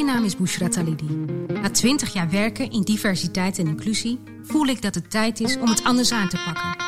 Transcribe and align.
Mijn 0.00 0.12
naam 0.12 0.24
is 0.24 0.36
Bushra 0.36 0.68
Talidi. 0.68 1.26
Na 1.48 1.70
20 1.70 2.12
jaar 2.12 2.30
werken 2.30 2.70
in 2.70 2.82
diversiteit 2.82 3.58
en 3.58 3.66
inclusie 3.66 4.18
voel 4.42 4.66
ik 4.66 4.82
dat 4.82 4.94
het 4.94 5.10
tijd 5.10 5.40
is 5.40 5.56
om 5.56 5.68
het 5.68 5.84
anders 5.84 6.12
aan 6.12 6.28
te 6.28 6.36
pakken. 6.44 6.84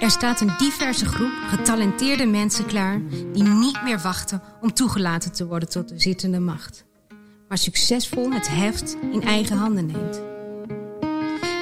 Er 0.00 0.10
staat 0.10 0.40
een 0.40 0.54
diverse 0.58 1.04
groep 1.04 1.32
getalenteerde 1.48 2.26
mensen 2.26 2.66
klaar 2.66 3.00
die 3.32 3.42
niet 3.42 3.82
meer 3.84 3.98
wachten 3.98 4.42
om 4.60 4.72
toegelaten 4.72 5.32
te 5.32 5.46
worden 5.46 5.68
tot 5.68 5.88
de 5.88 6.00
zittende 6.00 6.40
macht, 6.40 6.84
maar 7.48 7.58
succesvol 7.58 8.32
het 8.32 8.48
heft 8.48 8.96
in 9.12 9.22
eigen 9.22 9.56
handen 9.56 9.86
neemt. 9.86 10.22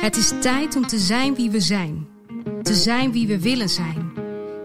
Het 0.00 0.16
is 0.16 0.32
tijd 0.40 0.76
om 0.76 0.86
te 0.86 0.98
zijn 0.98 1.34
wie 1.34 1.50
we 1.50 1.60
zijn, 1.60 2.06
te 2.62 2.74
zijn 2.74 3.12
wie 3.12 3.26
we 3.26 3.40
willen 3.40 3.68
zijn. 3.68 4.12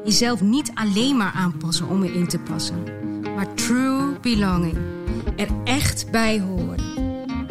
Jezelf 0.03 0.41
niet 0.41 0.71
alleen 0.73 1.17
maar 1.17 1.31
aanpassen 1.31 1.87
om 1.87 2.03
erin 2.03 2.27
te 2.27 2.39
passen, 2.39 2.83
maar 3.35 3.53
true 3.53 4.19
belonging 4.21 4.94
er 5.35 5.47
echt 5.63 6.11
bij 6.11 6.39
horen. 6.39 6.83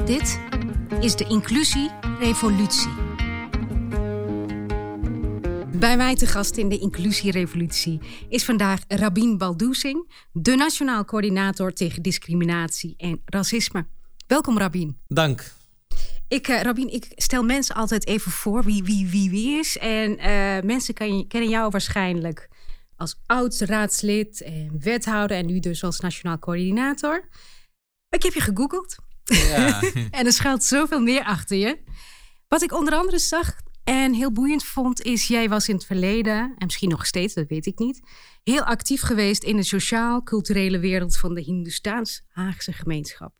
Dit 0.04 0.40
is 1.00 1.16
de 1.16 1.24
Inclusie-revolutie. 1.28 2.92
Bij 5.78 5.96
mij 5.96 6.14
te 6.14 6.26
gast 6.26 6.56
in 6.56 6.68
de 6.68 6.78
Inclusierevolutie 6.78 8.00
is 8.28 8.44
vandaag 8.44 8.80
Rabin 8.88 9.38
Baldoezing, 9.38 10.12
de 10.32 10.54
Nationaal 10.56 11.04
Coördinator 11.04 11.72
tegen 11.72 12.02
Discriminatie 12.02 12.94
en 12.96 13.20
Racisme. 13.24 13.86
Welkom 14.26 14.58
Rabin. 14.58 14.96
Dank. 15.06 15.52
Ik, 16.28 16.48
uh, 16.48 16.60
Rabin, 16.60 16.92
ik 16.92 17.12
stel 17.14 17.42
mensen 17.42 17.74
altijd 17.74 18.06
even 18.06 18.30
voor 18.30 18.64
wie 18.64 18.84
wie, 18.84 19.08
wie, 19.08 19.30
wie 19.30 19.58
is. 19.58 19.78
En 19.78 20.10
uh, 20.10 20.62
mensen 20.62 20.94
kan, 20.94 21.26
kennen 21.28 21.50
jou 21.50 21.70
waarschijnlijk 21.70 22.48
als 22.96 23.20
oud 23.26 23.60
raadslid 23.60 24.42
en 24.42 24.80
wethouder 24.80 25.36
en 25.36 25.46
nu 25.46 25.60
dus 25.60 25.84
als 25.84 26.00
nationaal 26.00 26.38
coördinator. 26.38 27.28
Ik 28.14 28.22
heb 28.22 28.32
je 28.34 28.40
gegoogeld. 28.40 28.96
Ja. 29.24 29.80
en 30.10 30.26
er 30.26 30.32
schuilt 30.32 30.64
zoveel 30.64 31.00
meer 31.00 31.24
achter 31.24 31.56
je. 31.56 31.82
Wat 32.48 32.62
ik 32.62 32.72
onder 32.72 32.94
andere 32.94 33.18
zag 33.18 33.56
en 33.84 34.12
heel 34.12 34.32
boeiend 34.32 34.64
vond, 34.64 35.02
is 35.02 35.26
jij 35.26 35.48
was 35.48 35.68
in 35.68 35.74
het 35.74 35.84
verleden, 35.84 36.34
en 36.34 36.66
misschien 36.66 36.88
nog 36.88 37.06
steeds, 37.06 37.34
dat 37.34 37.48
weet 37.48 37.66
ik 37.66 37.78
niet, 37.78 38.00
heel 38.42 38.62
actief 38.62 39.00
geweest 39.00 39.42
in 39.42 39.56
de 39.56 39.62
sociaal-culturele 39.62 40.78
wereld 40.78 41.16
van 41.16 41.34
de 41.34 41.40
Hindoestaans-Haagse 41.40 42.72
gemeenschap. 42.72 43.34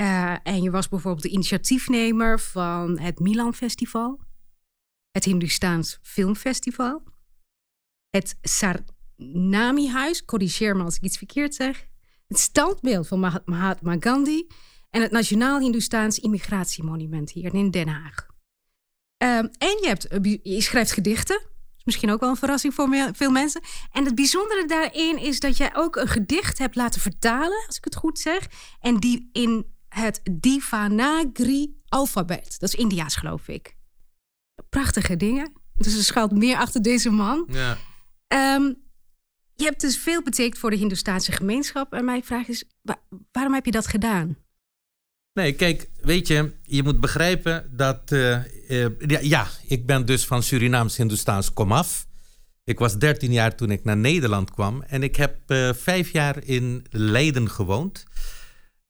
Uh, 0.00 0.36
en 0.42 0.62
je 0.62 0.70
was 0.70 0.88
bijvoorbeeld 0.88 1.22
de 1.22 1.28
initiatiefnemer 1.28 2.40
van 2.40 2.98
het 2.98 3.18
Milan 3.18 3.54
Festival, 3.54 4.20
het 5.10 5.24
Hindoestaans 5.24 5.98
Filmfestival, 6.02 7.02
het 8.10 8.38
Sarnami 8.42 9.88
Huis, 9.88 10.24
corrigeer 10.24 10.76
me 10.76 10.82
als 10.82 10.96
ik 10.96 11.02
iets 11.02 11.18
verkeerd 11.18 11.54
zeg, 11.54 11.90
het 12.32 12.40
standbeeld 12.40 13.08
van 13.08 13.42
Mahatma 13.44 13.96
Gandhi 14.00 14.46
en 14.90 15.02
het 15.02 15.10
Nationaal 15.10 15.60
Hindoestaans 15.60 16.18
Immigratiemonument 16.18 17.30
hier 17.30 17.54
in 17.54 17.70
Den 17.70 17.88
Haag. 17.88 18.26
Um, 19.24 19.50
en 19.58 19.78
je, 19.80 19.86
hebt, 19.86 20.06
je 20.42 20.60
schrijft 20.60 20.92
gedichten. 20.92 21.50
Misschien 21.84 22.10
ook 22.10 22.20
wel 22.20 22.28
een 22.28 22.36
verrassing 22.36 22.74
voor 22.74 23.10
veel 23.12 23.30
mensen. 23.30 23.60
En 23.90 24.04
het 24.04 24.14
bijzondere 24.14 24.66
daarin 24.66 25.18
is 25.18 25.40
dat 25.40 25.56
jij 25.56 25.74
ook 25.74 25.96
een 25.96 26.08
gedicht 26.08 26.58
hebt 26.58 26.76
laten 26.76 27.00
vertalen, 27.00 27.64
als 27.66 27.76
ik 27.76 27.84
het 27.84 27.96
goed 27.96 28.18
zeg. 28.18 28.46
En 28.80 28.96
die 28.96 29.28
in 29.32 29.66
het 29.88 30.20
Devanagari-alfabet. 30.32 32.56
Dat 32.58 32.68
is 32.68 32.74
Indiaas, 32.74 33.16
geloof 33.16 33.48
ik. 33.48 33.76
Prachtige 34.68 35.16
dingen. 35.16 35.52
Dus 35.74 35.96
er 35.96 36.04
schuilt 36.04 36.32
meer 36.32 36.56
achter 36.56 36.82
deze 36.82 37.10
man. 37.10 37.48
Ja. 37.48 37.78
Um, 38.56 38.81
je 39.62 39.68
hebt 39.68 39.80
dus 39.80 39.96
veel 39.98 40.22
betekend 40.22 40.58
voor 40.58 40.70
de 40.70 40.76
Hindoestaanse 40.76 41.32
gemeenschap. 41.32 41.92
En 41.92 42.04
mijn 42.04 42.24
vraag 42.24 42.48
is, 42.48 42.64
waarom 43.32 43.54
heb 43.54 43.64
je 43.64 43.70
dat 43.70 43.86
gedaan? 43.86 44.36
Nee, 45.32 45.52
kijk, 45.52 45.90
weet 46.00 46.26
je, 46.26 46.52
je 46.62 46.82
moet 46.82 47.00
begrijpen 47.00 47.76
dat... 47.76 48.12
Uh, 48.12 48.38
ja, 48.98 49.18
ja, 49.20 49.48
ik 49.66 49.86
ben 49.86 50.06
dus 50.06 50.26
van 50.26 50.42
Surinaams-Hindoestaans 50.42 51.52
komaf. 51.52 52.06
Ik 52.64 52.78
was 52.78 52.98
13 52.98 53.32
jaar 53.32 53.54
toen 53.54 53.70
ik 53.70 53.84
naar 53.84 53.96
Nederland 53.96 54.50
kwam. 54.50 54.82
En 54.82 55.02
ik 55.02 55.16
heb 55.16 55.36
uh, 55.46 55.72
vijf 55.72 56.10
jaar 56.10 56.44
in 56.44 56.86
Leiden 56.90 57.50
gewoond. 57.50 58.04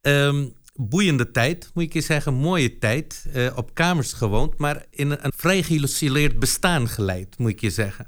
Um, 0.00 0.52
boeiende 0.74 1.30
tijd, 1.30 1.70
moet 1.74 1.84
ik 1.84 1.92
je 1.92 2.00
zeggen. 2.00 2.34
Mooie 2.34 2.78
tijd. 2.78 3.26
Op 3.54 3.74
kamers 3.74 4.12
gewoond, 4.12 4.58
maar 4.58 4.84
in 4.91 5.10
een 5.10 5.32
vrij 5.36 5.62
geïsoleerd 5.62 6.38
bestaan 6.38 6.88
geleid, 6.88 7.38
moet 7.38 7.50
ik 7.50 7.60
je 7.60 7.70
zeggen. 7.70 8.06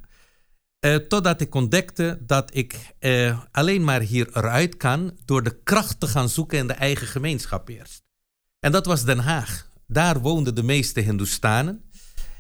Uh, 0.84 0.95
totdat 0.97 1.41
ik 1.41 1.55
ontdekte 1.55 2.19
dat 2.21 2.50
ik 2.55 2.95
uh, 3.00 3.41
alleen 3.50 3.84
maar 3.84 4.00
hier 4.00 4.28
eruit 4.33 4.77
kan 4.77 5.19
door 5.25 5.43
de 5.43 5.62
kracht 5.62 6.00
te 6.00 6.06
gaan 6.06 6.28
zoeken 6.28 6.59
in 6.59 6.67
de 6.67 6.72
eigen 6.72 7.06
gemeenschap 7.06 7.69
eerst. 7.69 8.03
En 8.61 8.72
dat 8.72 8.87
was 8.87 9.05
Den 9.05 9.19
Haag. 9.19 9.69
Daar 9.87 10.21
woonden 10.21 10.55
de 10.55 10.62
meeste 10.62 11.00
Hindoestanen. 11.00 11.84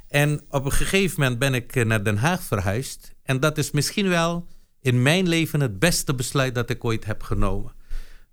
En 0.08 0.40
op 0.48 0.64
een 0.64 0.72
gegeven 0.72 1.20
moment 1.20 1.38
ben 1.38 1.54
ik 1.54 1.84
naar 1.84 2.04
Den 2.04 2.16
Haag 2.16 2.42
verhuisd. 2.42 3.14
En 3.22 3.40
dat 3.40 3.58
is 3.58 3.70
misschien 3.70 4.08
wel 4.08 4.46
in 4.80 5.02
mijn 5.02 5.28
leven 5.28 5.60
het 5.60 5.78
beste 5.78 6.14
besluit 6.14 6.54
dat 6.54 6.70
ik 6.70 6.84
ooit 6.84 7.04
heb 7.04 7.22
genomen. 7.22 7.72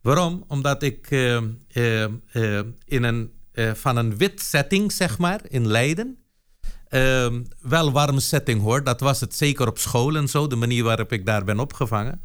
Waarom? 0.01 0.43
Omdat 0.47 0.83
ik 0.83 1.09
in 2.85 3.03
een, 3.03 3.31
van 3.73 3.97
een 3.97 4.17
wit 4.17 4.41
setting, 4.41 4.91
zeg 4.91 5.17
maar, 5.17 5.41
in 5.47 5.67
Leiden. 5.67 6.17
Ehm, 6.91 7.44
wel 7.62 7.91
warme 7.91 8.19
setting 8.19 8.62
hoor, 8.62 8.84
dat 8.84 9.00
was 9.00 9.19
het 9.19 9.35
zeker 9.35 9.68
op 9.68 9.78
school 9.78 10.16
en 10.16 10.28
zo, 10.28 10.47
de 10.47 10.56
manier 10.56 10.84
waarop 10.84 11.12
ik 11.12 11.25
daar 11.25 11.44
ben 11.44 11.59
opgevangen. 11.59 12.22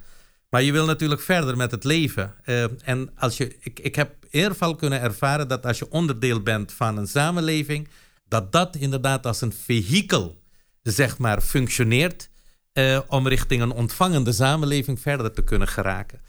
Maar 0.48 0.62
je 0.62 0.72
wil 0.72 0.86
natuurlijk 0.86 1.20
verder 1.20 1.56
met 1.56 1.70
het 1.70 1.84
leven. 1.84 2.34
Ehm, 2.44 2.68
en 2.84 3.10
als 3.16 3.36
je, 3.36 3.56
ik, 3.60 3.80
ik 3.80 3.94
heb 3.94 4.14
eerder 4.30 4.76
kunnen 4.76 5.00
ervaren 5.00 5.48
dat 5.48 5.66
als 5.66 5.78
je 5.78 5.90
onderdeel 5.90 6.40
bent 6.40 6.72
van 6.72 6.96
een 6.96 7.06
samenleving, 7.06 7.88
dat 8.28 8.52
dat 8.52 8.76
inderdaad 8.76 9.26
als 9.26 9.40
een 9.40 9.52
vehikel, 9.52 10.42
zeg 10.82 11.18
maar, 11.18 11.40
functioneert 11.40 12.30
uh, 12.72 13.00
om 13.08 13.28
richting 13.28 13.62
een 13.62 13.72
ontvangende 13.72 14.32
samenleving 14.32 15.00
verder 15.00 15.32
te 15.32 15.42
kunnen 15.42 15.68
geraken. 15.68 16.20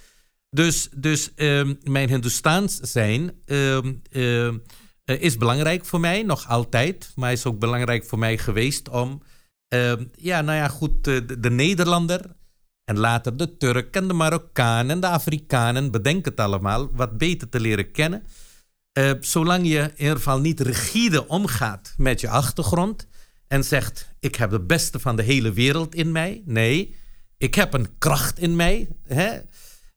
Dus, 0.50 0.90
dus 0.96 1.31
uh, 1.36 1.69
mijn 1.84 2.09
Hindoestaans 2.09 2.75
zijn 2.75 3.31
is 5.16 5.38
belangrijk 5.38 5.85
voor 5.85 6.00
mij, 6.00 6.23
nog 6.23 6.47
altijd. 6.47 7.12
Maar 7.16 7.31
is 7.31 7.45
ook 7.45 7.59
belangrijk 7.59 8.06
voor 8.06 8.19
mij 8.19 8.38
geweest 8.38 8.90
om, 8.90 9.22
ja, 10.16 10.41
nou 10.41 10.57
ja, 10.57 10.68
goed, 10.68 11.03
de, 11.03 11.40
de, 11.40 11.50
Nederlander 11.50 12.35
en 12.84 12.97
later 12.97 13.38
de 13.38 13.57
Turk 13.57 13.95
en 13.95 14.07
de 14.07 14.13
Marokkaan 14.13 14.90
en 14.90 15.00
de 15.00 15.07
Afrikanen, 15.07 15.91
bedenk 15.91 16.25
het 16.25 16.40
allemaal, 16.40 16.90
wat 16.91 17.18
beter 17.18 17.50
te 17.50 17.59
leren 17.59 17.91
kennen. 17.91 18.23
zolang 19.19 19.68
je 19.68 19.79
in 19.79 19.91
ieder 19.97 20.16
geval 20.16 20.40
niet 20.40 20.59
rigide 20.59 21.28
omgaat 21.28 21.94
met 21.97 22.22
je 22.22 22.29
achtergrond 22.29 23.07
en 23.47 23.63
zegt: 23.63 24.16
Ik 24.19 24.35
heb 24.35 24.51
het 24.51 24.68
beste 24.68 25.00
van 25.00 25.16
de 25.16 25.24
hele 25.24 25.53
wereld 25.53 25.95
in 25.95 26.12
mij. 26.12 26.41
Nee, 26.45 26.95
ik 27.38 27.56
heb 27.56 27.74
een 27.74 27.97
kracht 27.97 28.39
in 28.39 28.56
mij. 28.56 28.88
Hè? 29.03 29.39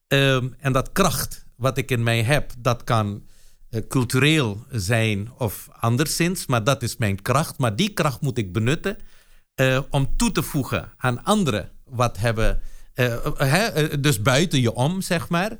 Ehm, 0.06 0.48
en 0.58 0.72
dat 0.72 0.92
kracht 0.92 1.44
wat 1.56 1.78
ik 1.78 1.90
in 1.90 2.02
mij 2.02 2.22
heb, 2.22 2.52
dat 2.58 2.84
kan 2.84 3.24
cultureel 3.88 4.64
zijn 4.70 5.30
of 5.38 5.68
anderszins, 5.72 6.46
maar 6.46 6.64
dat 6.64 6.82
is 6.82 6.96
mijn 6.96 7.22
kracht. 7.22 7.58
Maar 7.58 7.76
die 7.76 7.92
kracht 7.92 8.20
moet 8.20 8.38
ik 8.38 8.52
benutten 8.52 8.96
uh, 9.60 9.80
om 9.90 10.16
toe 10.16 10.32
te 10.32 10.42
voegen 10.42 10.92
aan 10.96 11.24
anderen 11.24 11.70
wat 11.84 12.18
hebben, 12.18 12.60
uh, 12.94 13.84
dus 14.00 14.22
buiten 14.22 14.60
je 14.60 14.74
om, 14.74 15.00
zeg 15.00 15.28
maar. 15.28 15.56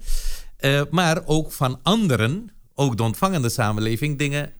maar 0.90 1.22
ook 1.24 1.52
van 1.52 1.80
anderen, 1.82 2.50
ook 2.74 2.96
de 2.96 3.02
ontvangende 3.02 3.48
samenleving, 3.48 4.18
dingen 4.18 4.52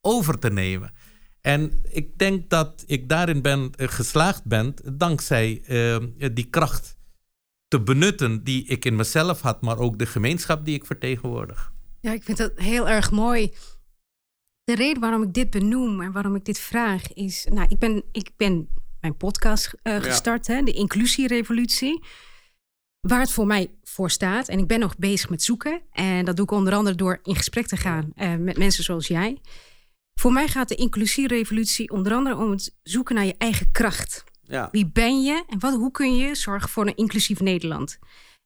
over 0.00 0.38
te 0.38 0.50
nemen. 0.50 0.92
En 1.40 1.80
ik 1.88 2.18
denk 2.18 2.50
dat 2.50 2.84
ik 2.86 3.08
daarin 3.08 3.42
ben 3.42 3.72
geslaagd 3.76 4.44
ben 4.44 4.74
dankzij 4.84 5.62
die 6.32 6.46
kracht 6.50 6.96
te 7.68 7.80
benutten 7.80 8.44
die 8.44 8.66
ik 8.66 8.84
in 8.84 8.96
mezelf 8.96 9.40
had, 9.40 9.60
maar 9.60 9.78
ook 9.78 9.98
de 9.98 10.06
gemeenschap 10.06 10.64
die 10.64 10.74
ik 10.74 10.86
vertegenwoordig. 10.86 11.72
Ja, 12.02 12.12
ik 12.12 12.22
vind 12.22 12.38
dat 12.38 12.52
heel 12.54 12.88
erg 12.88 13.10
mooi. 13.10 13.52
De 14.64 14.74
reden 14.74 15.00
waarom 15.00 15.22
ik 15.22 15.32
dit 15.32 15.50
benoem 15.50 16.00
en 16.00 16.12
waarom 16.12 16.34
ik 16.34 16.44
dit 16.44 16.58
vraag 16.58 17.12
is, 17.12 17.46
nou, 17.50 17.66
ik 17.68 17.78
ben, 17.78 18.04
ik 18.12 18.30
ben 18.36 18.68
mijn 19.00 19.16
podcast 19.16 19.74
uh, 19.82 19.96
gestart, 19.96 20.46
hè, 20.46 20.62
de 20.62 20.72
Inclusierevolutie. 20.72 22.04
Waar 23.00 23.20
het 23.20 23.32
voor 23.32 23.46
mij 23.46 23.74
voor 23.82 24.10
staat. 24.10 24.48
En 24.48 24.58
ik 24.58 24.66
ben 24.66 24.80
nog 24.80 24.96
bezig 24.96 25.30
met 25.30 25.42
zoeken. 25.42 25.82
En 25.92 26.24
dat 26.24 26.36
doe 26.36 26.44
ik 26.44 26.50
onder 26.50 26.74
andere 26.74 26.96
door 26.96 27.18
in 27.22 27.36
gesprek 27.36 27.66
te 27.66 27.76
gaan 27.76 28.12
uh, 28.16 28.34
met 28.34 28.58
mensen 28.58 28.84
zoals 28.84 29.06
jij. 29.06 29.40
Voor 30.14 30.32
mij 30.32 30.48
gaat 30.48 30.68
de 30.68 30.74
inclusierevolutie 30.74 31.90
onder 31.90 32.12
andere 32.12 32.36
om 32.36 32.50
het 32.50 32.76
zoeken 32.82 33.14
naar 33.14 33.24
je 33.24 33.34
eigen 33.38 33.70
kracht. 33.70 34.24
Ja. 34.42 34.68
Wie 34.72 34.86
ben 34.86 35.22
je 35.22 35.44
en 35.48 35.58
wat, 35.58 35.74
hoe 35.74 35.90
kun 35.90 36.16
je 36.16 36.34
zorgen 36.34 36.68
voor 36.68 36.86
een 36.86 36.96
inclusief 36.96 37.40
Nederland? 37.40 37.98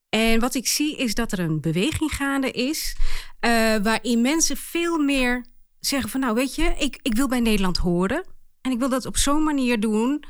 En 0.08 0.40
wat 0.40 0.54
ik 0.54 0.66
zie 0.66 0.96
is 0.96 1.14
dat 1.14 1.32
er 1.32 1.38
een 1.38 1.60
beweging 1.60 2.14
gaande 2.14 2.50
is, 2.50 2.96
uh, 3.40 3.76
waarin 3.76 4.20
mensen 4.20 4.56
veel 4.56 4.98
meer 4.98 5.46
zeggen 5.80 6.10
van 6.10 6.20
nou 6.20 6.34
weet 6.34 6.54
je, 6.54 6.74
ik, 6.78 6.98
ik 7.02 7.14
wil 7.14 7.28
bij 7.28 7.40
Nederland 7.40 7.76
horen. 7.76 8.24
En 8.60 8.72
ik 8.72 8.78
wil 8.78 8.88
dat 8.88 9.06
op 9.06 9.16
zo'n 9.16 9.44
manier 9.44 9.80
doen, 9.80 10.24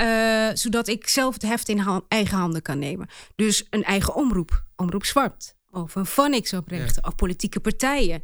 uh, 0.00 0.48
zodat 0.52 0.88
ik 0.88 1.08
zelf 1.08 1.34
het 1.34 1.42
heft 1.42 1.68
in 1.68 2.02
eigen 2.08 2.38
handen 2.38 2.62
kan 2.62 2.78
nemen. 2.78 3.08
Dus 3.34 3.66
een 3.70 3.84
eigen 3.84 4.14
omroep, 4.14 4.64
omroep 4.76 5.04
zwart, 5.04 5.56
of 5.70 5.94
een 5.94 6.06
Phonics 6.06 6.52
oprichten 6.52 7.06
of 7.06 7.14
politieke 7.14 7.60
partijen. 7.60 8.22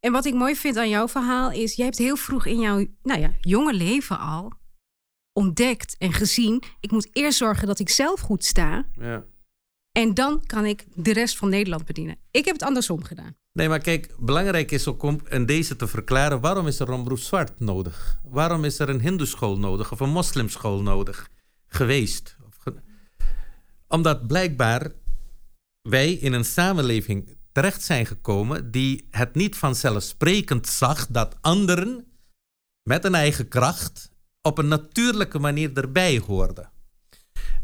En 0.00 0.12
wat 0.12 0.24
ik 0.24 0.34
mooi 0.34 0.56
vind 0.56 0.76
aan 0.76 0.88
jouw 0.88 1.08
verhaal 1.08 1.50
is, 1.50 1.74
jij 1.74 1.84
hebt 1.84 1.98
heel 1.98 2.16
vroeg 2.16 2.46
in 2.46 2.60
jouw 2.60 2.86
nou 3.02 3.20
ja, 3.20 3.32
jonge 3.40 3.74
leven 3.74 4.18
al 4.18 4.52
ontdekt 5.32 5.96
en 5.98 6.12
gezien, 6.12 6.62
ik 6.80 6.90
moet 6.90 7.08
eerst 7.12 7.38
zorgen 7.38 7.66
dat 7.66 7.78
ik 7.78 7.88
zelf 7.88 8.20
goed 8.20 8.44
sta. 8.44 8.84
Ja. 8.98 9.24
En 9.92 10.14
dan 10.14 10.46
kan 10.46 10.64
ik 10.64 10.84
de 10.94 11.12
rest 11.12 11.36
van 11.36 11.48
Nederland 11.48 11.84
bedienen. 11.84 12.16
Ik 12.30 12.44
heb 12.44 12.54
het 12.54 12.64
andersom 12.64 13.04
gedaan. 13.04 13.36
Nee, 13.52 13.68
maar 13.68 13.78
kijk, 13.78 14.14
belangrijk 14.18 14.70
is 14.70 14.86
ook 14.86 15.02
om 15.02 15.20
in 15.28 15.46
deze 15.46 15.76
te 15.76 15.86
verklaren... 15.86 16.40
waarom 16.40 16.66
is 16.66 16.80
er 16.80 16.88
een 16.88 17.18
zwart 17.18 17.60
nodig? 17.60 18.20
Waarom 18.24 18.64
is 18.64 18.78
er 18.78 18.88
een 18.88 19.00
hindoeschool 19.00 19.58
nodig 19.58 19.92
of 19.92 20.00
een 20.00 20.10
moslimschool 20.10 20.82
nodig 20.82 21.28
geweest? 21.66 22.36
Omdat 23.88 24.26
blijkbaar 24.26 24.92
wij 25.82 26.12
in 26.12 26.32
een 26.32 26.44
samenleving 26.44 27.36
terecht 27.52 27.82
zijn 27.82 28.06
gekomen... 28.06 28.70
die 28.70 29.08
het 29.10 29.34
niet 29.34 29.56
vanzelfsprekend 29.56 30.66
zag 30.66 31.06
dat 31.06 31.36
anderen 31.40 32.06
met 32.82 33.04
een 33.04 33.14
eigen 33.14 33.48
kracht... 33.48 34.10
op 34.42 34.58
een 34.58 34.68
natuurlijke 34.68 35.38
manier 35.38 35.70
erbij 35.74 36.18
hoorden. 36.18 36.70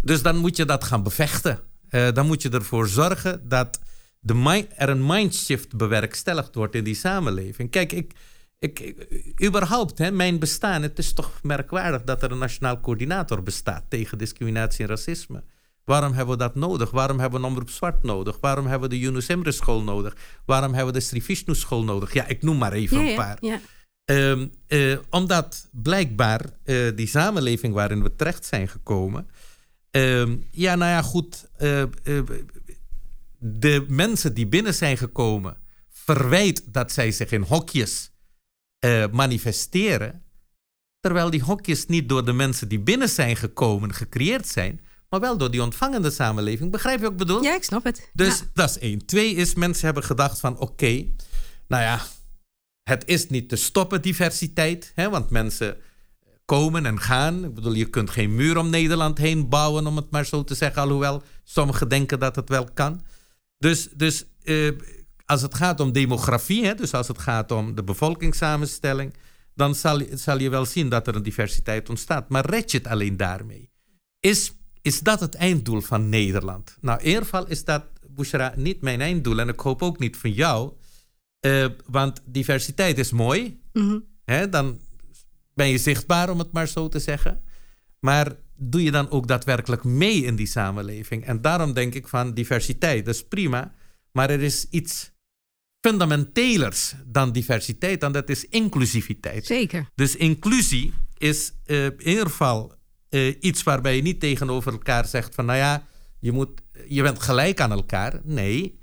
Dus 0.01 0.23
dan 0.23 0.37
moet 0.37 0.57
je 0.57 0.65
dat 0.65 0.85
gaan 0.85 1.03
bevechten. 1.03 1.61
Uh, 1.97 2.13
dan 2.13 2.27
moet 2.27 2.43
je 2.43 2.49
ervoor 2.49 2.89
zorgen 2.89 3.49
dat 3.49 3.81
de 4.21 4.67
er 4.77 4.89
een 4.89 5.07
mindshift 5.07 5.77
bewerkstelligd 5.77 6.55
wordt 6.55 6.75
in 6.75 6.85
die 6.85 6.95
samenleving. 6.95 7.71
Kijk, 7.71 7.93
ik, 7.93 8.13
ik, 8.59 9.07
überhaupt, 9.45 9.99
hè, 9.99 10.11
mijn 10.11 10.39
bestaan, 10.39 10.83
het 10.83 10.99
is 10.99 11.13
toch 11.13 11.31
merkwaardig 11.43 12.05
dat 12.05 12.23
er 12.23 12.31
een 12.31 12.39
nationaal 12.39 12.81
coördinator 12.81 13.43
bestaat 13.43 13.85
tegen 13.89 14.19
discriminatie 14.19 14.85
en 14.85 14.91
racisme. 14.91 15.43
Waarom 15.85 16.13
hebben 16.13 16.37
we 16.37 16.43
dat 16.43 16.55
nodig? 16.55 16.91
Waarom 16.91 17.21
hebben 17.21 17.41
we 17.41 17.47
een 17.47 17.53
omroep 17.53 17.71
zwart 17.71 18.03
nodig? 18.03 18.39
Waarom 18.41 18.67
hebben 18.67 18.89
we 18.89 18.95
de 18.95 19.01
Yunus 19.01 19.27
Emre 19.27 19.53
school 19.53 19.83
nodig? 19.83 20.17
Waarom 20.45 20.75
hebben 20.75 20.93
we 20.93 20.99
de 20.99 21.05
Sri 21.05 21.23
Vishnu 21.23 21.55
school 21.55 21.85
nodig? 21.85 22.13
Ja, 22.13 22.27
ik 22.27 22.43
noem 22.43 22.59
maar 22.59 22.73
even 22.73 22.99
een 22.99 23.15
paar. 23.15 23.37
Ja, 23.41 23.61
um, 24.05 24.51
uh, 24.69 24.99
omdat 25.11 25.69
blijkbaar 25.73 26.45
uh, 26.65 26.97
die 26.97 27.07
samenleving 27.07 27.75
waarin 27.75 28.03
we 28.03 28.17
terecht 28.17 28.45
zijn 28.45 28.69
gekomen. 28.69 29.29
Um, 29.97 30.47
ja, 30.51 30.75
nou 30.75 30.91
ja, 30.91 31.03
goed. 31.03 31.49
Uh, 31.59 31.83
de 33.39 33.85
mensen 33.89 34.35
die 34.35 34.47
binnen 34.47 34.75
zijn 34.75 34.97
gekomen 34.97 35.57
verwijt 35.89 36.63
dat 36.73 36.93
zij 36.93 37.11
zich 37.11 37.31
in 37.33 37.43
hokjes 37.43 38.11
uh, 38.85 39.07
manifesteren, 39.13 40.23
terwijl 41.01 41.31
die 41.31 41.43
hokjes 41.43 41.87
niet 41.87 42.09
door 42.09 42.25
de 42.25 42.33
mensen 42.33 42.69
die 42.69 42.81
binnen 42.81 43.09
zijn 43.09 43.37
gekomen 43.37 43.95
gecreëerd 43.95 44.49
zijn, 44.49 44.81
maar 45.09 45.21
wel 45.21 45.39
door 45.39 45.51
die 45.51 45.63
ontvangende 45.63 46.11
samenleving. 46.11 46.71
Begrijp 46.71 46.97
je 46.97 47.03
wat 47.03 47.13
ik 47.13 47.19
bedoel? 47.19 47.43
Ja, 47.43 47.55
ik 47.55 47.65
snap 47.65 47.85
het. 47.85 48.11
Dus 48.13 48.43
dat 48.55 48.71
is 48.71 48.79
één. 48.79 49.07
Twee 49.07 49.35
is, 49.35 49.55
mensen 49.55 49.85
hebben 49.85 50.05
gedacht 50.05 50.41
van 50.41 50.53
oké, 50.53 50.63
okay, 50.63 51.15
nou 51.69 51.83
ja, 51.83 52.03
het 52.83 53.03
is 53.07 53.29
niet 53.29 53.49
te 53.49 53.57
stoppen 53.57 54.03
diversiteit, 54.03 54.93
hè, 54.95 55.11
want 55.11 55.31
mensen 55.31 55.77
komen 56.47 56.87
en 56.87 57.01
gaan. 57.01 57.45
Ik 57.45 57.55
bedoel, 57.55 57.73
je 57.73 57.91
kunt 57.91 58.11
geen 58.11 58.35
muur 58.35 58.57
om 58.59 58.71
Nederland 58.71 59.19
heen 59.19 59.49
bouwen, 59.49 59.87
om 59.87 59.97
het 59.97 60.11
maar 60.11 60.27
zo 60.27 60.45
te 60.45 60.55
zeggen, 60.55 60.83
alhoewel 60.83 61.23
sommigen 61.45 61.89
denken 61.89 62.19
dat 62.19 62.37
het 62.37 62.49
wel 62.49 62.69
kan. 62.75 63.03
Dus, 63.59 63.89
dus 63.97 64.25
uh, 64.43 64.73
als 65.25 65.43
het 65.43 65.55
gaat 65.55 65.81
om 65.81 65.93
demografie, 65.93 66.65
hè, 66.65 66.75
dus 66.75 66.93
als 66.93 67.09
het 67.09 67.19
gaat 67.19 67.53
om 67.53 67.75
de 67.75 67.85
bevolkingssamenstelling, 67.85 69.15
dan 69.55 69.75
zal, 69.75 70.03
zal 70.13 70.39
je 70.39 70.51
wel 70.51 70.65
zien 70.65 70.89
dat 70.89 71.07
er 71.07 71.15
een 71.15 71.23
diversiteit 71.23 71.89
ontstaat. 71.89 72.29
Maar 72.29 72.47
red 72.47 72.71
je 72.71 72.79
het 72.79 72.87
alleen 72.87 73.17
daarmee? 73.17 73.71
Is, 74.21 74.53
is 74.83 75.01
dat 75.01 75.21
het 75.21 75.35
einddoel 75.35 75.81
van 75.81 76.09
Nederland? 76.09 76.77
Nou, 76.81 77.01
in 77.01 77.07
ieder 77.07 77.23
geval 77.23 77.47
is 77.47 77.65
dat, 77.65 77.85
Bushra, 78.09 78.53
niet 78.57 78.81
mijn 78.81 79.01
einddoel. 79.01 79.39
En 79.39 79.49
ik 79.49 79.61
hoop 79.61 79.83
ook 79.83 79.99
niet 79.99 80.17
van 80.17 80.33
jou. 80.33 80.73
Uh, 81.41 81.67
want 81.87 82.23
diversiteit 82.25 82.99
is 82.99 83.11
mooi. 83.11 83.61
Mm 83.73 83.89
-hmm. 83.89 84.05
hè, 84.25 84.49
dan 84.49 84.81
ben 85.57 85.69
je 85.69 85.79
zichtbaar, 85.79 86.31
om 86.31 86.39
het 86.39 86.53
maar 86.53 86.69
zo 86.69 86.89
te 86.89 86.99
zeggen. 86.99 87.43
Maar 88.01 88.37
doe 88.57 88.83
je 88.83 88.91
dan 88.91 89.11
ook 89.11 89.27
daadwerkelijk 89.27 89.85
mee 89.85 90.25
in 90.25 90.37
die 90.37 90.47
samenleving? 90.47 91.25
En 91.25 91.41
daarom 91.41 91.73
denk 91.73 91.95
ik 91.95 92.09
van 92.09 92.35
diversiteit, 92.35 93.05
dat 93.05 93.15
is 93.15 93.25
prima. 93.25 93.75
Maar 94.13 94.31
er 94.31 94.43
is 94.43 94.67
iets 94.71 95.13
fundamentelers 95.81 96.95
dan 97.07 97.33
diversiteit, 97.33 98.03
en 98.03 98.13
dat 98.13 98.29
is 98.29 98.49
inclusiviteit. 98.49 99.47
Zeker. 99.47 99.89
Dus 99.95 100.17
inclusie 100.17 100.93
is 101.19 101.53
uh, 101.67 101.85
in 101.85 102.09
ieder 102.09 102.27
geval 102.27 102.75
uh, 103.11 103.35
iets 103.41 103.63
waarbij 103.63 103.97
je 103.97 104.03
niet 104.03 104.21
tegenover 104.21 104.73
elkaar 104.73 105.07
zegt 105.07 105.35
van, 105.35 105.45
nou 105.45 105.59
ja, 105.59 105.87
je, 106.21 106.33
moet, 106.33 106.63
je 106.89 107.03
bent 107.03 107.19
gelijk 107.19 107.61
aan 107.61 107.73
elkaar. 107.73 108.21
Nee, 108.25 108.79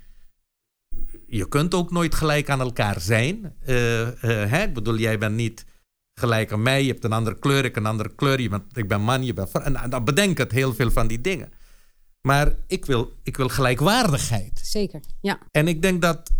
je 1.27 1.47
kunt 1.47 1.73
ook 1.73 1.91
nooit 1.91 2.15
gelijk 2.15 2.49
aan 2.49 2.61
elkaar 2.61 3.01
zijn. 3.01 3.55
Uh, 3.61 4.09
hè? 4.21 4.63
Ik 4.63 4.73
bedoel, 4.73 4.97
jij 4.97 5.17
bent 5.17 5.35
niet 5.35 5.65
gelijk 6.13 6.51
aan 6.51 6.61
mij. 6.61 6.83
Je 6.83 6.91
hebt 6.91 7.03
een 7.03 7.13
andere 7.13 7.39
kleur, 7.39 7.65
ik 7.65 7.75
een 7.75 7.85
andere 7.85 8.15
kleur. 8.15 8.41
Je 8.41 8.49
bent, 8.49 8.77
ik 8.77 8.87
ben 8.87 9.01
man, 9.01 9.25
je 9.25 9.33
bent 9.33 9.49
vrouw. 9.49 9.63
En 9.63 9.89
dan 9.89 10.03
bedenk 10.03 10.37
het 10.37 10.51
heel 10.51 10.73
veel 10.73 10.91
van 10.91 11.07
die 11.07 11.21
dingen. 11.21 11.51
Maar 12.27 12.55
ik 12.67 12.85
wil, 12.85 13.13
ik 13.23 13.37
wil 13.37 13.49
gelijkwaardigheid. 13.49 14.59
Zeker, 14.63 15.01
ja. 15.21 15.39
En 15.51 15.67
ik 15.67 15.81
denk 15.81 16.01
dat... 16.01 16.31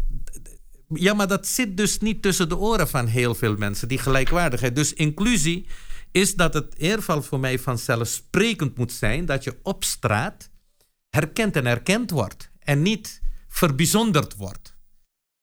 Ja, 0.88 1.14
maar 1.14 1.28
dat 1.28 1.48
zit 1.48 1.78
dus 1.78 2.00
niet 2.00 2.22
tussen 2.22 2.50
de 2.50 2.58
oren 2.58 2.88
van 2.88 3.06
heel 3.06 3.36
veel 3.36 3.56
mensen, 3.58 3.88
die 3.88 3.98
gelijkwaardigheid. 3.98 4.75
Dus 4.75 4.94
inclusie 4.94 5.68
is 6.12 6.36
dat 6.36 6.54
het 6.54 6.75
geval 6.78 7.22
voor 7.22 7.40
mij 7.40 7.60
vanzelfsprekend 7.60 8.78
moet 8.78 8.92
zijn... 8.92 9.25
dat 9.25 9.44
je 9.44 9.60
op 9.64 9.84
straat 9.84 10.50
herkend 11.10 11.56
en 11.56 11.66
erkend 11.66 12.12
wordt. 12.12 12.52
En 12.60 12.81
niet 12.81 13.22
verbijzonderd 13.48 14.36
wordt. 14.36 14.75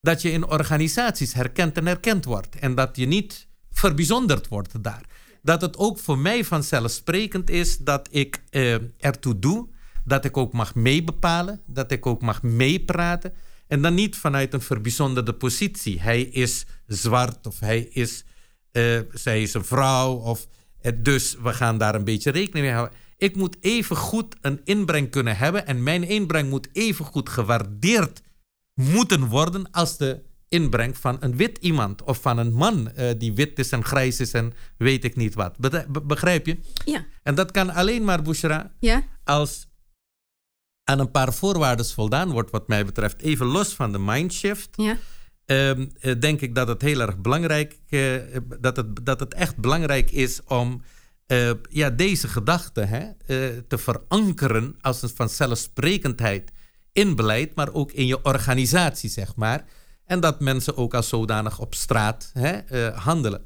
Dat 0.00 0.23
je 0.23 0.31
in 0.31 0.47
organisaties 0.47 1.32
herkend 1.32 1.77
en 1.77 1.87
erkend 1.87 2.25
wordt. 2.25 2.56
En 2.56 2.75
dat 2.75 2.97
je 2.97 3.06
niet 3.06 3.49
verbijzonderd 3.81 4.49
wordt 4.49 4.82
daar. 4.82 5.05
Dat 5.43 5.61
het 5.61 5.77
ook 5.77 5.99
voor 5.99 6.19
mij 6.19 6.44
vanzelfsprekend 6.44 7.50
is 7.50 7.79
dat 7.79 8.09
ik 8.11 8.43
uh, 8.50 8.75
ertoe 8.99 9.38
doe 9.38 9.69
dat 10.05 10.25
ik 10.25 10.37
ook 10.37 10.53
mag 10.53 10.75
meebepalen, 10.75 11.61
dat 11.67 11.91
ik 11.91 12.06
ook 12.06 12.23
mag 12.23 12.43
meepraten. 12.43 13.32
En 13.67 13.82
dan 13.82 13.94
niet 13.94 14.17
vanuit 14.17 14.55
een 14.55 14.61
verbijzonderde 14.61 15.35
positie. 15.35 16.00
Hij 16.00 16.23
is 16.23 16.67
zwart 16.87 17.47
of 17.47 17.61
hij 17.61 17.81
is, 17.81 18.25
uh, 18.73 19.00
zij 19.12 19.43
is 19.43 19.55
een 19.55 19.65
vrouw. 19.65 20.12
Of, 20.12 20.47
uh, 20.82 20.93
dus 20.97 21.37
we 21.43 21.53
gaan 21.53 21.79
daar 21.79 21.94
een 21.94 22.05
beetje 22.05 22.31
rekening 22.31 22.65
mee 22.65 22.75
houden. 22.75 22.99
Ik 23.17 23.37
moet 23.37 23.56
even 23.61 23.97
goed 23.97 24.37
een 24.41 24.61
inbreng 24.65 25.11
kunnen 25.11 25.37
hebben. 25.37 25.67
En 25.67 25.82
mijn 25.82 26.05
inbreng 26.05 26.50
moet 26.50 26.69
even 26.73 27.05
goed 27.05 27.29
gewaardeerd 27.29 28.22
moeten 28.75 29.27
worden 29.27 29.70
als 29.70 29.96
de 29.96 30.22
inbreng 30.50 30.96
van 30.96 31.16
een 31.20 31.36
wit 31.36 31.58
iemand 31.58 32.02
of 32.02 32.20
van 32.20 32.38
een 32.38 32.52
man 32.52 32.90
uh, 32.98 33.10
die 33.19 33.32
wit 33.32 33.58
is 33.58 33.70
en 33.70 33.84
grijs 33.84 34.20
is 34.20 34.32
en 34.32 34.52
weet 34.76 35.04
ik 35.04 35.16
niet 35.16 35.34
wat. 35.34 35.56
Be 35.58 35.86
begrijp 36.02 36.46
je? 36.46 36.58
Ja. 36.84 37.06
En 37.22 37.34
dat 37.34 37.50
kan 37.50 37.70
alleen 37.70 38.04
maar, 38.04 38.22
Bushra, 38.22 38.72
ja? 38.78 39.02
als 39.24 39.69
aan 40.84 40.98
een 40.98 41.10
paar 41.10 41.34
voorwaarden 41.34 41.86
voldaan 41.86 42.30
wordt, 42.30 42.50
wat 42.50 42.69
mij 42.69 42.84
betreft, 42.84 43.20
even 43.20 43.46
los 43.46 43.74
van 43.74 43.92
de 43.92 43.98
mindshift. 43.98 44.69
Ja. 44.72 44.96
Uh, 45.46 45.86
denk 46.19 46.40
ik 46.40 46.54
dat 46.54 46.69
het 46.69 46.82
heel 46.82 47.00
erg 47.00 47.19
belangrijk 47.19 47.78
uh, 47.88 48.14
dat 48.60 48.76
het, 48.76 49.06
dat 49.06 49.20
het 49.20 49.34
echt 49.34 49.56
belangrijk 49.56 50.10
is 50.10 50.44
om 50.44 50.82
uh, 51.26 51.50
ja, 51.70 51.90
deze 51.90 52.28
gedachte 52.28 52.80
hè, 52.80 53.12
te 53.62 53.78
verankeren 53.78 54.76
als 54.80 55.02
een 55.02 55.08
vanzelfsprekendheid 55.08 56.50
in 56.92 57.16
beleid, 57.16 57.54
maar 57.54 57.72
ook 57.72 57.92
in 57.92 58.06
je 58.06 58.22
organisatie, 58.22 59.10
zeg 59.10 59.36
maar. 59.36 59.64
En 60.10 60.20
dat 60.20 60.40
mensen 60.40 60.76
ook 60.76 60.94
als 60.94 61.08
zodanig 61.08 61.58
op 61.58 61.74
straat 61.74 62.31
hè, 62.34 62.58
uh, 62.72 62.98
handelen. 62.98 63.44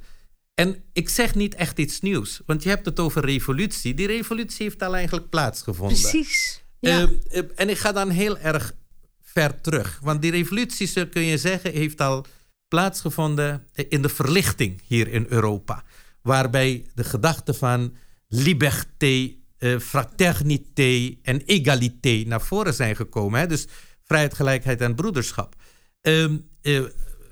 En 0.54 0.83
ik 0.92 1.09
zeg 1.09 1.35
niet 1.35 1.54
echt 1.54 1.78
iets 1.78 2.00
nieuws, 2.00 2.40
want 2.47 2.62
je 2.62 2.68
hebt 2.68 2.87
het 2.87 3.00
over 3.00 3.25
revolutie. 3.25 3.94
Die 3.94 4.06
revolutie 4.06 4.66
heeft 4.66 4.83
al 4.83 4.94
eigenlijk 4.94 5.28
plaatsgevonden. 5.28 6.00
Precies. 6.00 6.64
Ja. 6.80 7.00
Uh, 7.00 7.11
uh, 7.30 7.42
en 7.54 7.68
ik 7.68 7.78
ga 7.78 7.92
dan 7.92 8.11
heel 8.11 8.38
erg 8.38 8.75
ver 9.23 9.61
terug. 9.61 9.99
Want 10.02 10.23
die 10.23 10.30
revolutie, 10.30 11.09
kun 11.09 11.23
je 11.23 11.38
zeggen, 11.38 11.73
heeft 11.73 12.00
al 12.00 12.26
plaatsgevonden 12.68 13.66
in 13.88 14.02
de 14.02 14.09
verlichting 14.09 14.83
hier 14.87 15.09
in 15.09 15.26
Europa. 15.28 15.85
Waarbij 16.23 16.87
de 16.94 17.04
gedachten 17.04 17.54
van 17.54 17.97
liberté, 18.28 19.35
fraternité 19.80 21.14
en 21.23 21.44
égalité 21.44 22.25
naar 22.26 22.42
voren 22.42 22.75
zijn 22.75 22.97
gekomen. 22.97 23.40
Hè? 23.40 23.47
Dus 23.47 23.66
vrijheid, 24.04 24.35
gelijkheid 24.35 24.80
en 24.80 24.94
broederschap. 24.94 25.54
Um, 26.00 26.52
uh, 26.64 26.85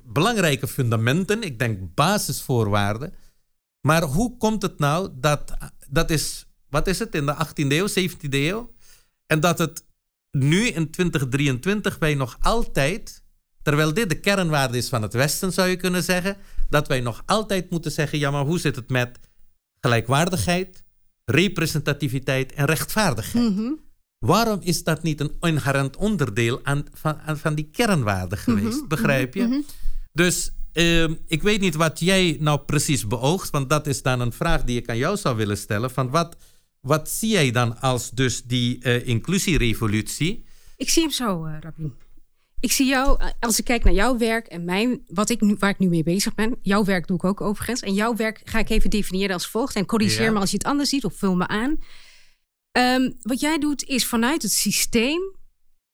belangrijke 0.05 0.69
fundamenten, 0.69 1.43
ik 1.43 1.59
denk 1.59 1.95
basisvoorwaarden. 1.95 3.15
Maar 3.81 4.03
hoe 4.03 4.37
komt 4.37 4.63
het 4.63 4.79
nou 4.79 5.11
dat, 5.15 5.57
dat 5.91 6.11
is, 6.11 6.47
wat 6.69 6.87
is 6.87 6.99
het, 6.99 7.15
in 7.15 7.27
de 7.27 7.47
18e 7.47 7.53
eeuw, 7.55 7.89
17e 7.89 8.29
eeuw? 8.31 8.75
En 9.27 9.41
dat 9.41 9.59
het 9.59 9.85
nu 10.31 10.67
in 10.67 10.91
2023 10.91 11.99
wij 11.99 12.15
nog 12.15 12.37
altijd, 12.41 13.23
terwijl 13.63 13.95
dit 13.95 14.09
de 14.09 14.21
kernwaarde 14.21 14.79
is 14.79 14.89
van 14.89 15.03
het 15.03 15.13
Westen, 15.13 15.53
zou 15.53 15.69
je 15.69 15.77
kunnen 15.77 16.03
zeggen, 16.03 16.37
dat 16.69 16.89
wij 16.89 17.01
nog 17.01 17.23
altijd 17.27 17.71
moeten 17.71 17.93
zeggen, 17.93 18.19
ja 18.19 18.31
maar 18.31 18.45
hoe 18.45 18.59
zit 18.59 18.77
het 18.77 18.91
met 18.91 19.19
gelijkwaardigheid, 19.81 20.85
representativiteit 21.25 22.53
en 22.53 22.65
rechtvaardigheid? 22.65 23.55
-hmm. 23.55 23.81
Waarom 24.23 24.59
is 24.63 24.85
dat 24.85 25.03
niet 25.03 25.21
een 25.21 25.33
inherent 25.41 25.97
onderdeel 25.97 26.61
aan, 26.63 26.85
van, 26.93 27.19
van 27.27 27.55
die 27.55 27.69
kernwaarden 27.73 28.39
mhm, 28.45 28.59
geweest? 28.59 28.89
begrijp 28.89 29.35
je? 29.35 29.43
Mhm, 29.43 29.51
mhm. 29.51 29.61
Dus 30.13 30.51
ehm, 30.73 31.15
ik 31.27 31.43
weet 31.43 31.61
niet 31.61 31.75
wat 31.75 32.01
jij 32.01 32.37
nou 32.41 32.61
precies 32.61 33.07
beoogt, 33.07 33.51
want 33.51 33.71
dat 33.71 33.87
is 33.87 34.03
dan 34.03 34.21
een 34.21 34.33
vraag 34.33 34.65
die 34.65 34.81
ik 34.81 34.89
aan 34.89 34.97
jou 34.97 35.17
zou 35.17 35.37
willen 35.37 35.59
stellen. 35.59 35.91
Van 35.91 36.11
wat, 36.11 36.37
wat 36.81 37.09
zie 37.11 37.31
jij 37.31 37.51
dan 37.51 37.81
als 37.81 38.11
dus 38.11 38.43
die 38.43 38.85
uh, 38.85 39.07
inclusierevolutie? 39.07 40.45
Ik 40.77 40.91
zie 40.91 41.03
hem 41.03 41.11
zo, 41.11 41.47
uh, 41.47 41.57
Rabin. 41.61 41.95
Ik 42.61 42.73
zie 42.73 42.87
jou, 42.87 43.21
eh, 43.21 43.29
als 43.41 43.59
ik 43.59 43.65
kijk 43.65 43.85
naar 43.85 43.95
jouw 43.95 44.19
werk 44.19 44.47
en 44.47 44.65
mijn, 44.65 45.03
wat 45.07 45.31
ik 45.31 45.41
nu, 45.41 45.57
waar 45.59 45.71
ik 45.71 45.79
nu 45.79 45.89
mee 45.89 46.03
bezig 46.03 46.35
ben. 46.35 46.59
Jouw 46.63 46.85
werk 46.85 47.07
doe 47.07 47.17
ik 47.17 47.25
ook 47.25 47.41
overigens. 47.41 47.81
En 47.81 47.95
jouw 47.95 48.17
werk 48.17 48.41
ga 48.45 48.59
ik 48.59 48.71
even 48.71 48.91
definiëren 48.91 49.35
als 49.35 49.47
volgt. 49.47 49.77
En 49.77 49.87
corrigeer 49.87 50.33
me 50.33 50.39
als 50.39 50.51
je 50.51 50.57
het 50.57 50.67
anders 50.67 50.89
ziet 50.89 51.05
of 51.05 51.15
vul 51.15 51.37
me 51.37 51.47
aan. 51.47 51.79
Ehm, 52.73 53.11
wat 53.21 53.41
jij 53.41 53.59
doet 53.59 53.85
is 53.85 54.07
vanuit 54.07 54.43
het 54.43 54.53
systeem 54.53 55.37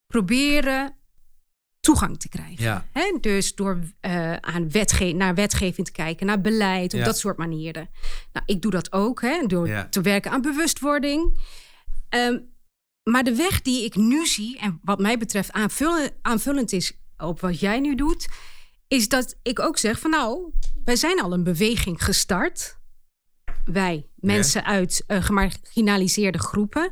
proberen 0.07 0.95
toegang 1.79 2.19
te 2.19 2.29
krijgen. 2.29 2.63
Ja. 2.63 2.85
Dus 3.21 3.55
door 3.55 3.79
uh, 4.01 4.35
aan 4.35 4.71
wetge 4.71 5.11
naar 5.11 5.35
wetgeving 5.35 5.87
te 5.87 5.91
kijken, 5.91 6.25
naar 6.25 6.41
beleid, 6.41 6.93
op 6.93 7.03
dat 7.03 7.17
soort 7.17 7.37
manieren. 7.37 7.89
Nou, 8.33 8.45
ik 8.45 8.61
doe 8.61 8.71
dat 8.71 8.91
ook, 8.91 9.21
hè, 9.21 9.45
door 9.45 9.87
te 9.89 10.01
werken 10.01 10.31
aan 10.31 10.41
bewustwording. 10.41 11.37
Um, 12.09 12.57
maar 13.03 13.23
de 13.23 13.35
weg 13.35 13.61
die 13.61 13.85
ik 13.85 13.95
nu 13.95 14.25
zie, 14.25 14.59
en 14.59 14.79
wat 14.83 14.99
mij 14.99 15.17
betreft 15.17 15.51
aanvullend, 15.51 16.13
aanvullend 16.21 16.71
is 16.71 16.93
op 17.17 17.39
wat 17.39 17.59
jij 17.59 17.79
nu 17.79 17.95
doet, 17.95 18.27
is 18.87 19.09
dat 19.09 19.35
ik 19.41 19.59
ook 19.59 19.77
zeg 19.77 19.99
van 19.99 20.09
nou, 20.09 20.51
wij 20.83 20.95
zijn 20.95 21.21
al 21.21 21.33
een 21.33 21.43
beweging 21.43 22.03
gestart. 22.03 22.78
Wij, 23.71 24.07
mensen 24.15 24.65
uit 24.65 25.03
uh, 25.07 25.23
gemarginaliseerde 25.23 26.39
groepen, 26.39 26.91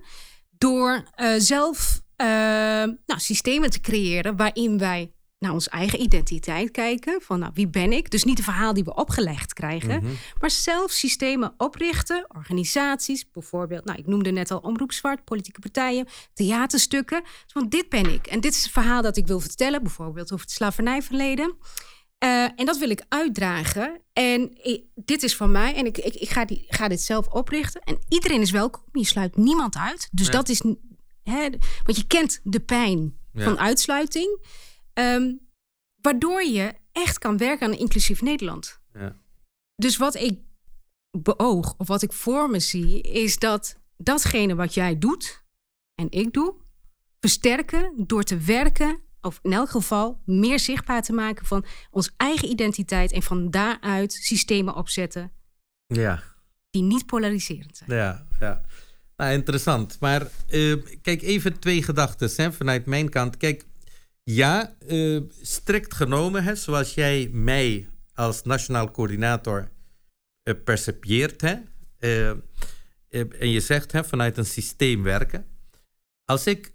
door 0.57 1.03
uh, 1.15 1.33
zelf 1.37 2.01
uh, 2.17 2.27
nou, 2.27 3.19
systemen 3.19 3.69
te 3.69 3.79
creëren 3.79 4.35
waarin 4.35 4.77
wij 4.77 5.11
naar 5.39 5.51
onze 5.51 5.69
eigen 5.69 6.01
identiteit 6.01 6.71
kijken. 6.71 7.21
Van 7.21 7.39
nou, 7.39 7.51
wie 7.53 7.67
ben 7.67 7.91
ik? 7.91 8.11
Dus 8.11 8.23
niet 8.23 8.37
de 8.37 8.43
verhaal 8.43 8.73
die 8.73 8.83
we 8.83 8.95
opgelegd 8.95 9.53
krijgen. 9.53 10.03
Mhm. 10.03 10.13
Maar 10.39 10.51
zelf 10.51 10.91
systemen 10.91 11.53
oprichten, 11.57 12.25
organisaties. 12.27 13.29
Bijvoorbeeld, 13.31 13.85
nou, 13.85 13.99
ik 13.99 14.07
noemde 14.07 14.31
net 14.31 14.51
al 14.51 14.59
Omroep 14.59 14.91
Zwart, 14.91 15.23
politieke 15.23 15.59
partijen, 15.59 16.07
theaterstukken. 16.33 17.23
Want 17.53 17.71
dit 17.71 17.89
ben 17.89 18.13
ik. 18.13 18.27
En 18.27 18.39
dit 18.39 18.53
is 18.53 18.63
het 18.63 18.71
verhaal 18.71 19.01
dat 19.01 19.17
ik 19.17 19.27
wil 19.27 19.39
vertellen. 19.39 19.83
Bijvoorbeeld 19.83 20.31
over 20.31 20.45
het 20.45 20.55
slavernijverleden. 20.55 21.55
Uh, 22.23 22.43
en 22.43 22.65
dat 22.65 22.77
wil 22.77 22.89
ik 22.89 23.05
uitdragen. 23.09 24.01
En 24.13 24.57
dit 24.95 25.23
is 25.23 25.35
van 25.35 25.51
mij. 25.51 25.75
En 25.75 25.85
ik, 25.85 25.97
ik, 25.97 26.13
ik 26.13 26.29
ga, 26.29 26.45
die, 26.45 26.65
ga 26.67 26.87
dit 26.87 27.01
zelf 27.01 27.27
oprichten. 27.27 27.81
En 27.81 27.99
iedereen 28.09 28.41
is 28.41 28.51
welkom. 28.51 28.83
Je 28.91 29.05
sluit 29.05 29.35
niemand 29.37 29.75
uit. 29.75 30.07
Dus 30.11 30.29
dat 30.29 30.49
is... 30.49 30.61
Hè, 31.23 31.49
want 31.83 31.97
je 31.97 32.07
kent 32.07 32.39
de 32.43 32.59
pijn 32.59 33.17
van 33.33 33.59
uitsluiting. 33.59 34.45
Ehm, 34.93 35.33
waardoor 36.01 36.43
je 36.43 36.73
echt 36.91 37.19
kan 37.19 37.37
werken 37.37 37.65
aan 37.65 37.73
een 37.73 37.79
inclusief 37.79 38.21
Nederland. 38.21 38.79
Ja. 38.93 39.15
Dus 39.75 39.97
wat 39.97 40.15
ik 40.15 40.39
beoog, 41.11 41.75
of 41.77 41.87
wat 41.87 42.01
ik 42.01 42.13
voor 42.13 42.49
me 42.49 42.59
zie, 42.59 43.01
is 43.01 43.39
dat 43.39 43.79
datgene 43.97 44.55
wat 44.55 44.73
jij 44.73 44.97
doet 44.97 45.43
en 45.95 46.11
ik 46.11 46.33
doe, 46.33 46.55
versterken 47.19 47.93
door 47.95 48.23
te 48.23 48.37
werken, 48.37 48.99
of 49.27 49.39
in 49.41 49.53
elk 49.53 49.69
geval 49.69 50.21
meer 50.25 50.59
zichtbaar 50.59 51.01
te 51.01 51.13
maken 51.13 51.45
van 51.45 51.65
onze 51.91 52.11
eigen 52.17 52.49
identiteit 52.49 53.11
en 53.11 53.23
van 53.23 53.51
daaruit 53.51 54.13
systemen 54.13 54.75
opzetten. 54.75 55.31
Ja. 55.87 56.23
Die 56.69 56.83
niet 56.83 57.05
polariserend 57.05 57.77
zijn. 57.77 57.91
Ja, 57.91 58.27
ja. 58.39 58.61
Nou, 59.15 59.33
interessant. 59.33 59.99
Maar 59.99 60.27
uh, 60.49 60.75
kijk, 61.01 61.21
even 61.21 61.59
twee 61.59 61.83
gedachten 61.83 62.53
vanuit 62.53 62.85
mijn 62.85 63.09
kant. 63.09 63.37
Kijk, 63.37 63.65
ja, 64.23 64.75
uh, 64.87 65.21
strikt 65.41 65.93
genomen, 65.93 66.43
hè, 66.43 66.55
zoals 66.55 66.93
jij 66.93 67.29
mij 67.31 67.89
als 68.13 68.43
nationaal 68.43 68.91
coördinator 68.91 69.71
uh, 70.43 70.53
percepieert, 70.63 71.41
hè, 71.41 71.55
en 73.09 73.49
je 73.49 73.59
zegt 73.59 73.91
hè, 73.91 74.03
vanuit 74.03 74.37
een 74.37 74.45
systeem 74.45 75.03
werken. 75.03 75.45
Als 76.25 76.45
ik, 76.45 76.73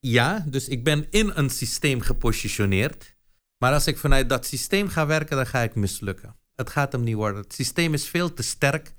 ja, 0.00 0.44
dus 0.48 0.68
ik 0.68 0.84
ben 0.84 1.06
in 1.10 1.30
een 1.34 1.50
systeem 1.50 2.00
gepositioneerd, 2.00 3.16
maar 3.58 3.72
als 3.72 3.86
ik 3.86 3.98
vanuit 3.98 4.28
dat 4.28 4.46
systeem 4.46 4.88
ga 4.88 5.06
werken, 5.06 5.36
dan 5.36 5.46
ga 5.46 5.62
ik 5.62 5.74
mislukken. 5.74 6.36
Het 6.54 6.70
gaat 6.70 6.92
hem 6.92 7.02
niet 7.02 7.14
worden. 7.14 7.42
Het 7.42 7.54
systeem 7.54 7.94
is 7.94 8.08
veel 8.08 8.34
te 8.34 8.42
sterk 8.42 8.94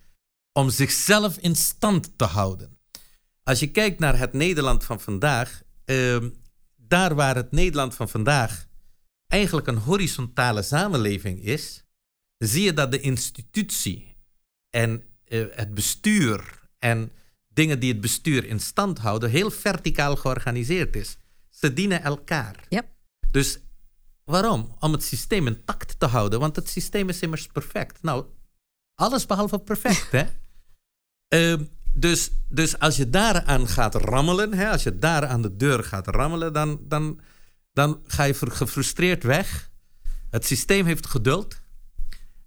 om 0.51 0.69
zichzelf 0.69 1.37
in 1.37 1.55
stand 1.55 2.17
te 2.17 2.25
houden. 2.25 2.79
Als 3.43 3.59
je 3.59 3.71
kijkt 3.71 3.99
naar 3.99 4.17
het 4.17 4.33
Nederland 4.33 4.83
van 4.83 5.01
vandaag, 5.01 5.61
daar 6.75 7.15
waar 7.15 7.35
het 7.35 7.51
Nederland 7.51 7.95
van 7.95 8.09
vandaag 8.09 8.67
eigenlijk 9.27 9.67
een 9.67 9.77
horizontale 9.77 10.61
samenleving 10.61 11.43
is, 11.43 11.83
zie 12.37 12.63
je 12.63 12.73
dat 12.73 12.91
de 12.91 12.99
institutie 12.99 14.15
en 14.69 15.03
uh, 15.27 15.45
het 15.51 15.73
bestuur 15.73 16.69
en 16.79 17.11
dingen 17.57 17.79
die 17.79 17.91
het 17.91 18.01
bestuur 18.01 18.45
in 18.45 18.59
stand 18.59 18.97
houden, 18.97 19.29
heel 19.29 19.51
verticaal 19.51 20.15
georganiseerd 20.15 20.95
is. 20.95 21.17
Ze 21.49 21.73
dienen 21.73 22.03
elkaar. 22.03 22.65
Dus 23.31 23.59
waarom? 24.23 24.75
Om 24.79 24.91
het 24.91 25.03
systeem 25.03 25.47
intact 25.47 25.99
te 25.99 26.05
houden, 26.05 26.39
want 26.39 26.55
het 26.55 26.69
systeem 26.69 27.09
is 27.09 27.21
immers 27.21 27.47
perfect. 27.47 28.01
Nou, 28.01 28.25
alles 28.95 29.25
behalve 29.25 29.59
perfect, 29.59 30.11
hè? 30.11 30.25
Uh, 31.29 31.65
dus, 32.05 32.31
dus 32.49 32.79
als 32.79 32.95
je 32.97 33.09
daaraan 33.09 33.67
gaat 33.67 33.95
rammelen, 33.95 34.53
hè, 34.53 34.69
als 34.69 34.83
je 34.83 34.99
daar 34.99 35.25
aan 35.25 35.41
de 35.41 35.55
deur 35.55 35.83
gaat 35.83 36.07
rammelen, 36.07 36.53
dan, 36.53 36.79
dan, 36.81 37.19
dan 37.73 37.99
ga 38.07 38.23
je 38.23 38.35
gefrustreerd 38.35 39.23
weg. 39.23 39.69
Het 40.29 40.45
systeem 40.45 40.85
heeft 40.85 41.07
geduld. 41.07 41.61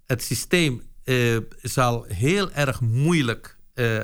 Het 0.05 0.23
systeem 0.23 0.81
uh, 1.03 1.37
zal 1.61 2.03
heel 2.03 2.51
erg 2.51 2.81
moeilijk, 2.81 3.57
uh, 3.73 4.03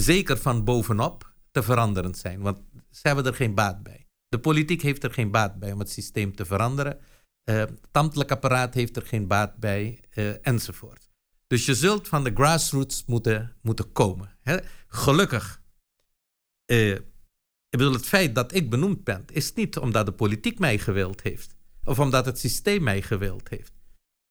zeker 0.00 0.36
van 0.36 0.64
bovenop, 0.64 1.32
te 1.50 1.62
veranderen 1.62 2.14
zijn. 2.14 2.40
Want 2.40 2.58
ze 2.90 3.00
hebben 3.02 3.26
er 3.26 3.34
geen 3.34 3.54
baat 3.54 3.82
bij. 3.82 4.06
De 4.28 4.40
politiek 4.40 4.82
heeft 4.82 5.04
er 5.04 5.12
geen 5.12 5.30
baat 5.30 5.58
bij 5.58 5.72
om 5.72 5.78
het 5.78 5.90
systeem 5.90 6.34
te 6.34 6.44
veranderen. 6.44 6.98
Uh, 7.44 7.56
het 7.56 7.88
ambtelijk 7.92 8.30
apparaat 8.30 8.74
heeft 8.74 8.96
er 8.96 9.06
geen 9.06 9.26
baat 9.26 9.56
bij, 9.56 10.00
enzovoort. 10.42 11.10
Dus 11.46 11.66
je 11.66 11.74
zult 11.74 12.08
van 12.08 12.24
de 12.24 12.30
grassroots 12.34 13.04
moeten, 13.06 13.56
moeten 13.62 13.92
komen. 13.92 14.36
Hè? 14.40 14.56
Gelukkig. 14.86 15.62
Uh, 16.66 16.94
ik 17.68 17.78
bedoel, 17.78 17.92
het 17.92 18.06
feit 18.06 18.34
dat 18.34 18.54
ik 18.54 18.70
benoemd 18.70 19.04
ben, 19.04 19.24
is 19.32 19.52
niet 19.52 19.78
omdat 19.78 20.06
de 20.06 20.12
politiek 20.12 20.58
mij 20.58 20.78
gewild 20.78 21.22
heeft. 21.22 21.56
Of 21.84 21.98
omdat 21.98 22.26
het 22.26 22.38
systeem 22.38 22.82
mij 22.82 23.02
gewild 23.02 23.48
heeft. 23.48 23.72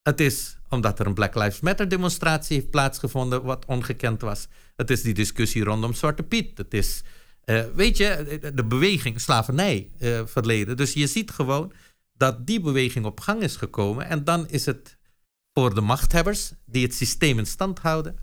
Het 0.02 0.20
is 0.20 0.58
omdat 0.70 1.00
er 1.00 1.06
een 1.06 1.14
Black 1.14 1.36
Lives 1.36 1.60
Matter 1.60 1.90
demonstratie 1.90 2.56
heeft 2.56 2.70
plaatsgevonden, 2.70 3.44
wat 3.44 3.66
ongekend 3.66 4.22
was. 4.22 4.48
Het 4.76 4.90
is 4.90 5.02
die 5.02 5.14
discussie 5.14 5.64
rondom 5.64 5.94
Zwarte 5.94 6.24
Piet. 6.24 6.58
Het 6.58 6.74
is, 6.74 7.02
uh, 7.46 7.64
weet 7.76 7.98
je, 7.98 8.40
de 8.56 8.66
beweging 8.66 9.22
slavernij 9.22 9.90
uh, 10.00 10.22
verleden. 10.26 10.78
Dus 10.78 10.94
je 10.94 11.08
ziet 11.08 11.32
gewoon 11.32 11.74
dat 12.14 12.48
die 12.48 12.60
beweging 12.60 13.06
op 13.06 13.20
gang 13.20 13.42
is 13.42 13.56
gekomen. 13.56 14.06
En 14.06 14.24
dan 14.24 14.50
is 14.50 14.66
het 14.66 14.98
voor 15.54 15.76
de 15.76 15.82
machthebbers 15.82 16.52
die 16.66 16.84
het 16.84 16.94
systeem 16.94 17.40
in 17.40 17.46
stand 17.46 17.80
houden, 17.80 18.18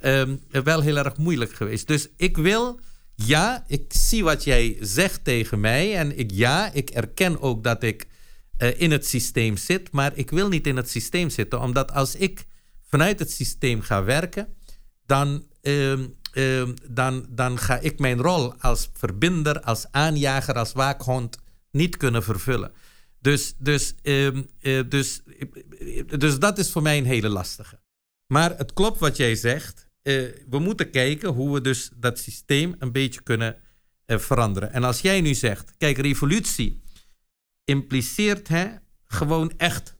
um, 0.00 0.40
wel 0.50 0.80
heel 0.80 0.96
erg 0.96 1.16
moeilijk 1.16 1.52
geweest. 1.52 1.86
Dus 1.86 2.08
ik 2.16 2.36
wil, 2.36 2.80
ja, 3.14 3.64
ik 3.66 3.84
zie 3.88 4.24
wat 4.24 4.44
jij 4.44 4.76
zegt 4.80 5.24
tegen 5.24 5.60
mij 5.60 5.96
en 5.96 6.18
ik, 6.18 6.30
ja, 6.30 6.72
ik 6.72 6.90
erken 6.90 7.40
ook 7.40 7.64
dat 7.64 7.82
ik 7.82 8.06
uh, 8.62 8.80
in 8.80 8.90
het 8.90 9.06
systeem 9.06 9.56
zit, 9.56 9.90
maar 9.90 10.12
ik 10.14 10.30
wil 10.30 10.48
niet 10.48 10.66
in 10.66 10.76
het 10.76 10.90
systeem 10.90 11.30
zitten, 11.30 11.60
omdat 11.60 11.92
als 11.92 12.14
ik 12.14 12.46
vanuit 12.82 13.18
het 13.18 13.30
systeem 13.30 13.80
ga 13.80 14.04
werken, 14.04 14.54
dan, 15.06 15.46
um, 15.62 16.14
um, 16.32 16.74
dan, 16.90 17.26
dan 17.28 17.58
ga 17.58 17.78
ik 17.78 17.98
mijn 17.98 18.20
rol 18.20 18.54
als 18.54 18.90
verbinder, 18.92 19.60
als 19.60 19.86
aanjager, 19.90 20.54
als 20.54 20.72
waakhond 20.72 21.38
niet 21.70 21.96
kunnen 21.96 22.22
vervullen. 22.22 22.72
Dus, 23.20 23.54
dus, 23.58 23.94
uh, 24.02 24.26
uh, 24.60 24.82
dus, 24.88 25.22
dus 26.18 26.38
dat 26.38 26.58
is 26.58 26.70
voor 26.70 26.82
mij 26.82 26.98
een 26.98 27.04
hele 27.04 27.28
lastige. 27.28 27.80
Maar 28.26 28.56
het 28.56 28.72
klopt 28.72 29.00
wat 29.00 29.16
jij 29.16 29.34
zegt. 29.34 29.88
Uh, 30.02 30.28
we 30.50 30.58
moeten 30.58 30.90
kijken 30.90 31.28
hoe 31.28 31.52
we 31.54 31.60
dus 31.60 31.90
dat 31.96 32.18
systeem 32.18 32.74
een 32.78 32.92
beetje 32.92 33.22
kunnen 33.22 33.56
eh, 34.06 34.18
veranderen. 34.18 34.72
En 34.72 34.84
als 34.84 35.00
jij 35.00 35.20
nu 35.20 35.34
zegt, 35.34 35.72
kijk, 35.78 35.98
revolutie 35.98 36.82
impliceert 37.70 38.48
hè, 38.48 38.68
gewoon 39.06 39.52
echt, 39.56 39.96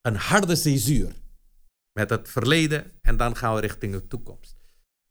een 0.00 0.16
harde 0.16 0.56
cesuur 0.56 1.12
met 1.92 2.10
het 2.10 2.28
verleden 2.28 2.92
en 3.00 3.16
dan 3.16 3.36
gaan 3.36 3.54
we 3.54 3.60
richting 3.60 3.92
de 3.92 4.06
toekomst. 4.06 4.56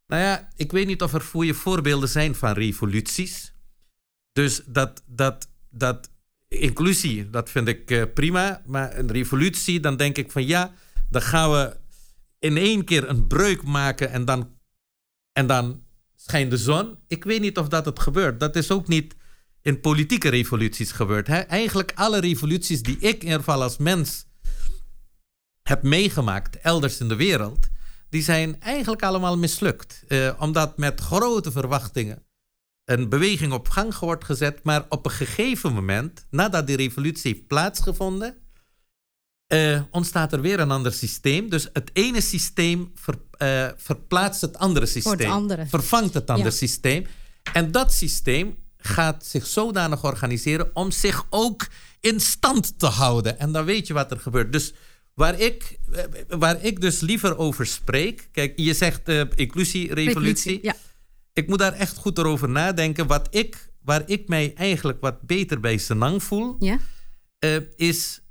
Nou 0.08 0.22
ja, 0.22 0.50
ik 0.56 0.72
weet 0.72 0.88
niet 0.88 1.02
of 1.02 1.14
er 1.14 1.22
goede 1.22 1.54
voorbeelden 1.54 2.10
zijn 2.10 2.36
van 2.36 2.54
revoluties. 2.54 3.54
Dus 4.32 4.62
dat, 4.66 5.04
dat, 5.06 5.50
dat 5.70 6.10
inclusie, 6.48 7.30
dat 7.30 7.50
vind 7.50 7.68
ik 7.68 7.92
uh, 7.92 8.04
prima. 8.14 8.62
Maar 8.66 8.98
een 8.98 9.12
revolutie, 9.12 9.80
dan 9.80 9.98
denk 9.98 10.18
ik 10.18 10.32
van 10.32 10.46
ja, 10.46 10.74
dan 11.10 11.22
gaan 11.22 11.52
we 11.52 11.78
in 12.40 12.58
één 12.58 12.84
keer 12.86 13.10
een 13.10 13.28
breuk 13.28 13.64
maken 13.64 14.10
en 14.10 14.26
dan, 14.26 14.58
en 15.32 15.48
dan 15.48 15.84
schijnt 16.16 16.52
de 16.52 16.58
zon. 16.58 16.98
Ik 17.08 17.24
weet 17.24 17.42
niet 17.42 17.58
of 17.58 17.68
dat 17.68 17.86
het 17.86 18.00
gebeurt. 18.00 18.40
Dat 18.40 18.56
is 18.56 18.72
ook 18.72 18.88
niet 18.88 19.16
in 19.62 19.80
politieke 19.80 20.30
revoluties 20.30 20.92
gebeurd. 20.92 21.28
Hè? 21.28 21.40
Eigenlijk 21.40 21.92
alle 21.96 22.20
revoluties 22.20 22.82
die 22.82 22.98
ik 23.00 23.16
in 23.16 23.24
ieder 23.24 23.40
geval 23.40 23.62
als 23.62 23.78
mens 23.78 24.26
heb 25.64 25.84
meegemaakt 25.84 26.60
elders 26.60 27.00
in 27.00 27.08
de 27.08 27.16
wereld, 27.16 27.68
die 28.10 28.24
zijn 28.24 28.62
eigenlijk 28.62 29.04
allemaal 29.04 29.38
mislukt. 29.38 30.04
Uh, 30.08 30.34
omdat 30.40 30.78
met 30.78 31.00
grote 31.00 31.52
verwachtingen 31.52 32.26
een 32.86 33.10
beweging 33.10 33.54
op 33.54 33.70
gang 33.70 33.98
wordt 33.98 34.24
gezet, 34.24 34.64
maar 34.64 34.86
op 34.90 35.06
een 35.06 35.12
gegeven 35.12 35.74
moment, 35.74 36.26
nadat 36.30 36.68
die 36.68 36.76
revolutie 36.76 37.34
heeft 37.34 37.48
plaatsgevonden, 37.48 38.38
uh, 39.54 39.82
ontstaat 39.92 40.34
er 40.34 40.42
weer 40.42 40.60
een 40.60 40.72
ander 40.72 40.94
systeem. 40.94 41.50
Dus 41.50 41.70
het 41.74 41.90
ene 41.94 42.22
systeem 42.22 42.92
ver, 42.96 43.16
uh, 43.38 43.68
verplaatst 43.76 44.42
het 44.42 44.58
andere 44.58 44.86
systeem, 44.86 45.50
het 45.50 45.70
vervangt 45.70 46.14
het 46.14 46.30
andere 46.30 46.52
systeem. 46.52 47.06
En 47.54 47.72
dat 47.72 47.94
systeem 47.94 48.58
gaat 48.82 49.26
zich 49.26 49.46
zodanig 49.46 50.04
organiseren 50.04 50.70
om 50.74 50.92
zich 50.92 51.26
ook 51.30 51.68
in 52.00 52.20
stand 52.20 52.80
te 52.80 52.86
houden. 52.86 53.40
En 53.40 53.52
dan 53.52 53.66
weet 53.66 53.88
je 53.88 53.94
wat 53.94 54.12
er 54.12 54.20
gebeurt. 54.20 54.52
Dus 54.52 54.74
waar 55.14 55.40
ik, 55.40 55.80
eh, 55.92 56.04
waar 56.28 56.64
ik 56.64 56.82
dus 56.82 57.00
liever 57.00 57.38
over 57.38 57.66
spreek. 57.66 58.28
Kijk, 58.32 58.54
je 58.56 58.74
zegt 58.74 59.10
uh, 59.10 59.24
inclusierevolutie. 59.36 60.60
Ja. 60.62 60.76
Ik 61.34 61.48
moet 61.48 61.60
daar 61.60 61.74
echt 61.74 61.98
goed 61.98 62.20
over 62.20 62.50
nadenken. 62.50 63.08
Wat 63.08 63.28
ik, 63.30 63.70
waar 63.82 64.04
ik 64.06 64.28
mij 64.28 64.54
eigenlijk 64.56 65.02
wat 65.02 65.22
beter 65.22 65.60
bij 65.60 65.78
Senang 65.78 66.24
voel, 66.24 66.56
ja. 66.60 66.80
uh, 67.46 67.58
is 67.76 68.22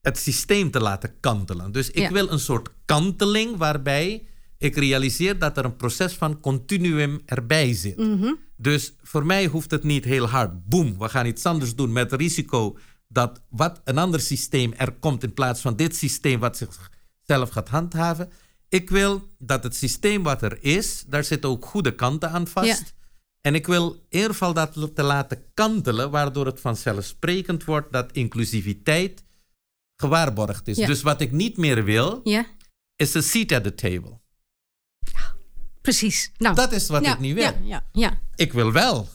het 0.00 0.18
systeem 0.18 0.70
te 0.70 0.80
laten 0.80 1.20
kantelen. 1.20 1.72
Dus 1.72 1.90
ik 1.90 2.08
wil 2.08 2.30
een 2.30 2.38
soort 2.38 2.68
kanteling 2.84 3.56
waarbij 3.56 4.26
ik 4.64 4.76
realiseer 4.76 5.38
dat 5.38 5.56
er 5.56 5.64
een 5.64 5.76
proces 5.76 6.14
van 6.14 6.40
continuum 6.40 7.22
erbij 7.26 7.74
zit. 7.74 7.96
Mm 7.96 8.38
Dus 8.56 8.94
voor 9.02 9.26
mij 9.26 9.46
hoeft 9.46 9.70
het 9.70 9.82
niet 9.82 10.04
heel 10.04 10.28
hard. 10.28 10.64
Boom, 10.64 10.98
we 10.98 11.08
gaan 11.08 11.26
iets 11.26 11.46
anders 11.46 11.74
doen 11.74 11.92
met 11.92 12.12
risico 12.12 12.78
dat 13.08 13.42
wat 13.48 13.80
een 13.84 13.98
ander 13.98 14.20
systeem 14.20 14.72
er 14.72 14.92
komt 14.92 15.22
in 15.22 15.34
plaats 15.34 15.60
van 15.60 15.76
dit 15.76 15.96
systeem 15.96 16.40
wat 16.40 16.56
zichzelf 16.56 17.50
gaat 17.50 17.68
handhaven. 17.68 18.30
Ik 18.68 18.90
wil 18.90 19.34
dat 19.38 19.62
het 19.62 19.76
systeem 19.76 20.22
wat 20.22 20.42
er 20.42 20.58
is, 20.64 21.04
daar 21.06 21.24
zitten 21.24 21.50
ook 21.50 21.64
goede 21.66 21.94
kanten 21.94 22.30
aan 22.30 22.46
vast. 22.46 22.94
En 23.40 23.54
ik 23.54 23.66
wil 23.66 24.06
geval 24.10 24.52
dat 24.52 24.94
te 24.94 25.02
laten 25.02 25.44
kantelen, 25.54 26.10
waardoor 26.10 26.46
het 26.46 26.60
vanzelfsprekend 26.60 27.64
wordt 27.64 27.92
dat 27.92 28.12
inclusiviteit 28.12 29.24
gewaarborgd 29.96 30.68
is. 30.68 30.76
Dus 30.76 31.02
wat 31.02 31.20
ik 31.20 31.32
niet 31.32 31.56
meer 31.56 31.84
wil, 31.84 32.20
ja. 32.24 32.46
is 32.96 33.14
een 33.14 33.22
seat 33.22 33.52
at 33.52 33.62
the 33.62 33.74
table. 33.74 34.20
Precies. 35.84 36.30
Nou, 36.36 36.54
dat 36.54 36.72
is 36.72 36.88
wat 36.88 37.06
ik 37.06 37.18
niet 37.18 37.34
wil. 37.34 37.52
Ja, 37.62 37.84
ja, 37.92 38.18
Ik 38.34 38.52
wil 38.52 38.72
wel 38.72 39.08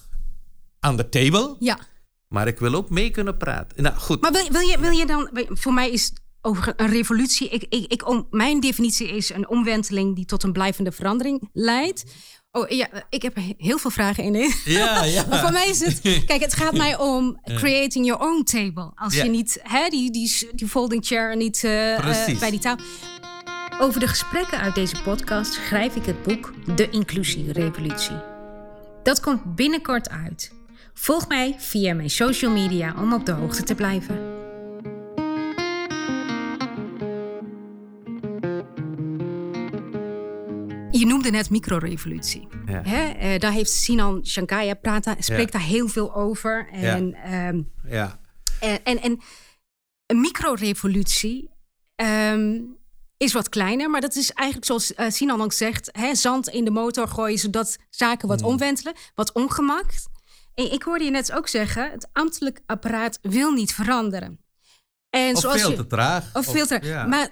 aan 0.79 0.97
de 0.97 1.09
table. 1.09 1.55
Ja. 1.59 1.79
Maar 2.27 2.47
ik 2.47 2.59
wil 2.59 2.73
ook 2.73 2.89
mee 2.89 3.09
kunnen 3.09 3.37
praten. 3.37 3.83
Nou, 3.83 3.95
goed. 3.95 4.21
Maar 4.21 4.31
wil, 4.31 4.49
wil, 4.51 4.61
je, 4.61 4.79
wil 4.79 4.91
je 4.91 5.05
dan... 5.05 5.29
Voor 5.49 5.73
mij 5.73 5.91
is 5.91 6.13
over 6.41 6.73
een 6.75 6.89
revolutie... 6.89 7.49
Ik, 7.49 7.65
ik, 7.69 7.91
ik, 7.91 8.25
mijn 8.29 8.59
definitie 8.59 9.07
is 9.07 9.29
een 9.29 9.49
omwenteling... 9.49 10.15
die 10.15 10.25
tot 10.25 10.43
een 10.43 10.51
blijvende 10.51 10.91
verandering 10.91 11.49
leidt. 11.53 12.03
Oh 12.51 12.69
ja, 12.69 12.87
ik 13.09 13.21
heb 13.21 13.37
heel 13.57 13.77
veel 13.77 13.91
vragen 13.91 14.23
in. 14.23 14.53
Ja, 14.65 15.03
ja. 15.03 15.25
maar 15.29 15.39
voor 15.39 15.51
mij 15.51 15.67
is 15.67 15.79
het. 15.79 16.01
Kijk, 16.25 16.41
het 16.41 16.53
gaat 16.53 16.73
mij 16.73 16.97
om 16.97 17.39
creating 17.61 18.05
your 18.05 18.21
own 18.21 18.43
table. 18.43 18.91
Als 18.95 19.15
je 19.15 19.29
niet 19.29 19.59
hè, 19.63 19.89
die, 19.89 20.11
die, 20.11 20.49
die 20.55 20.67
folding 20.67 21.05
chair 21.05 21.35
niet 21.35 21.63
uh, 21.63 21.91
uh, 21.91 22.39
bij 22.39 22.49
die 22.49 22.59
tafel. 22.59 22.85
Over 23.81 23.99
de 23.99 24.07
gesprekken 24.07 24.59
uit 24.59 24.75
deze 24.75 25.01
podcast 25.01 25.53
schrijf 25.53 25.95
ik 25.95 26.05
het 26.05 26.23
boek 26.23 26.53
De 26.75 26.89
Inclusierevolutie. 26.89 28.15
Dat 29.03 29.19
komt 29.19 29.55
binnenkort 29.55 30.09
uit. 30.09 30.53
Volg 30.93 31.27
mij 31.27 31.55
via 31.57 31.93
mijn 31.93 32.09
social 32.09 32.51
media 32.51 32.93
om 32.97 33.13
op 33.13 33.25
de 33.25 33.31
hoogte 33.31 33.63
te 33.63 33.75
blijven. 33.75 34.15
Je 40.91 41.05
noemde 41.05 41.29
net 41.29 41.49
microrevolutie. 41.49 42.47
Ja. 42.65 42.81
Hè? 42.83 43.33
Uh, 43.33 43.39
daar 43.39 43.51
heeft 43.51 43.71
Sinan 43.71 44.25
Shankaya 44.25 44.73
praat, 44.73 45.15
spreekt 45.19 45.51
daar 45.51 45.61
heel 45.61 45.87
veel 45.87 46.15
over. 46.15 46.69
En, 46.71 47.09
ja. 47.09 47.47
Um, 47.47 47.71
ja. 47.87 48.19
En, 48.59 48.83
en, 48.83 49.01
en, 49.01 49.19
een 50.05 50.19
microrevolutie 50.19 51.49
um, 51.95 52.78
is 53.23 53.33
wat 53.33 53.49
kleiner. 53.49 53.89
Maar 53.89 54.01
dat 54.01 54.15
is 54.15 54.31
eigenlijk 54.31 54.67
zoals 54.67 54.91
uh, 54.91 55.09
Sinan 55.09 55.41
ook 55.41 55.53
zegt: 55.53 55.89
hè, 55.91 56.15
zand 56.15 56.47
in 56.47 56.65
de 56.65 56.71
motor 56.71 57.07
gooien 57.07 57.37
zodat 57.37 57.77
zaken 57.89 58.27
wat 58.27 58.39
mm. 58.39 58.45
omwentelen, 58.45 58.93
wat 59.15 59.31
ongemak. 59.31 59.85
En 60.53 60.71
ik 60.71 60.83
hoorde 60.83 61.03
je 61.03 61.11
net 61.11 61.31
ook 61.31 61.47
zeggen: 61.47 61.91
het 61.91 62.09
ambtelijk 62.13 62.61
apparaat 62.65 63.19
wil 63.21 63.51
niet 63.51 63.73
veranderen. 63.73 64.39
En 65.09 65.35
of 65.35 65.41
zoals 65.41 65.61
veel 65.61 65.69
je, 65.69 65.75
te 65.75 65.87
traag. 65.87 66.35
Of 66.35 66.45
veel 66.45 66.65
te 66.65 66.79
ja. 66.81 67.05
Maar 67.05 67.29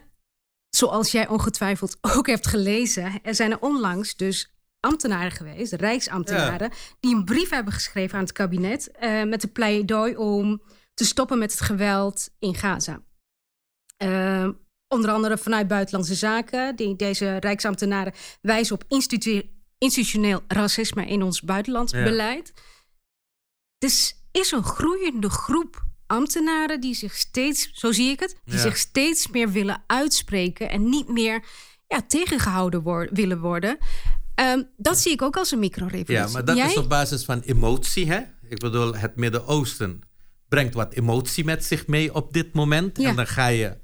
zoals 0.70 1.12
jij 1.12 1.28
ongetwijfeld 1.28 1.98
ook 2.16 2.28
hebt 2.28 2.48
gelezen, 2.48 3.20
er 3.24 3.36
zijn 3.36 3.52
er 3.52 3.60
onlangs 3.60 4.16
dus 4.16 4.56
ambtenaren 4.80 5.32
geweest, 5.32 5.74
rijksambtenaren, 5.74 6.72
die 7.00 7.16
een 7.16 7.26
brief 7.26 7.50
hebben 7.50 7.74
geschreven 7.74 8.18
aan 8.18 8.24
het 8.24 8.32
kabinet 8.32 8.92
uh, 9.02 9.24
met 9.24 9.44
een 9.44 9.52
pleidooi 9.52 10.16
om 10.16 10.62
te 10.94 11.06
stoppen 11.06 11.38
met 11.38 11.52
het 11.52 11.62
geweld 11.62 12.30
in 12.40 12.56
Gaza. 12.56 13.02
Uh, 14.04 14.50
onder 14.88 15.12
andere 15.12 15.38
vanuit 15.38 15.68
Buitenlandse 15.68 16.16
Zaken, 16.16 16.76
die 16.76 16.96
deze 16.96 17.38
rijksambtenaren 17.38 18.14
wijzen 18.42 18.76
op 18.76 18.84
institutioneel 19.78 20.44
racisme 20.48 21.06
in 21.06 21.24
ons 21.24 21.42
buitenlandsbeleid. 21.42 22.52
Ja. 22.56 22.62
Dus 23.78 24.24
is 24.32 24.52
een 24.52 24.64
groeiende 24.64 25.30
groep 25.30 25.86
ambtenaren 26.08 26.82
die 26.82 26.94
zich 26.94 27.16
steeds, 27.16 27.70
zo 27.74 27.92
zie 27.92 28.12
ik 28.12 28.20
het, 28.20 28.36
die 28.46 28.60
zich 28.60 28.78
steeds 28.78 29.28
meer 29.28 29.52
willen 29.52 29.84
uitspreken 29.88 30.70
en 30.70 30.90
niet 30.90 31.08
meer 31.08 31.46
ja, 31.88 32.02
tegengehouden 32.08 33.10
willen 33.14 33.40
worden. 33.40 33.78
Um, 34.36 34.70
dat 34.78 34.98
zie 34.98 35.12
ik 35.12 35.22
ook 35.22 35.38
als 35.38 35.52
een 35.52 35.60
microrevolutie. 35.60 36.14
Ja, 36.14 36.28
maar 36.28 36.46
dat 36.46 36.58
is 36.58 36.78
op 36.78 36.90
basis 36.90 37.26
van 37.26 37.40
emotie, 37.40 38.12
hè? 38.12 38.20
Ik 38.50 38.58
bedoel, 38.58 38.96
het 38.96 39.16
Midden-Oosten 39.16 40.02
brengt 40.48 40.74
wat 40.74 40.94
emotie 40.94 41.46
met 41.46 41.66
zich 41.66 41.88
mee 41.88 42.14
op 42.14 42.34
dit 42.34 42.54
moment. 42.54 43.00
En 43.00 43.16
dan 43.16 43.28
ga 43.28 43.48
je 43.48 43.78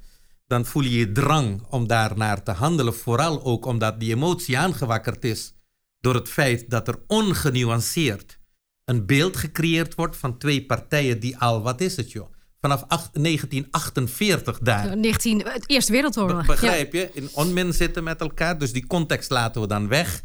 dan 0.46 0.64
voel 0.64 0.82
je 0.82 0.98
je 0.98 1.12
drang 1.12 1.62
om 1.70 1.86
daarnaar 1.86 2.42
te 2.42 2.50
handelen. 2.50 2.94
Vooral 2.94 3.44
ook 3.44 3.66
omdat 3.66 4.00
die 4.00 4.14
emotie 4.14 4.58
aangewakkerd 4.58 5.24
is 5.24 5.54
door 6.00 6.14
het 6.14 6.28
feit 6.28 6.70
dat 6.70 6.88
er 6.88 6.98
ongenuanceerd 7.06 8.42
een 8.84 9.06
beeld 9.06 9.36
gecreëerd 9.36 9.94
wordt 9.94 10.16
van 10.16 10.38
twee 10.38 10.66
partijen 10.66 11.20
die 11.20 11.38
al, 11.38 11.62
wat 11.62 11.80
is 11.80 11.96
het 11.96 12.12
joh, 12.12 12.28
vanaf 12.60 12.84
1948 12.86 14.58
daar. 14.58 14.96
19, 14.96 15.46
het 15.46 15.68
Eerste 15.68 15.92
Wereldoorlog. 15.92 16.46
begrijp 16.46 16.92
je? 16.92 17.10
In 17.12 17.28
onmin 17.32 17.72
zitten 17.72 18.04
met 18.04 18.20
elkaar. 18.20 18.58
Dus 18.58 18.72
die 18.72 18.86
context 18.86 19.30
laten 19.30 19.60
we 19.60 19.66
dan 19.66 19.88
weg. 19.88 20.22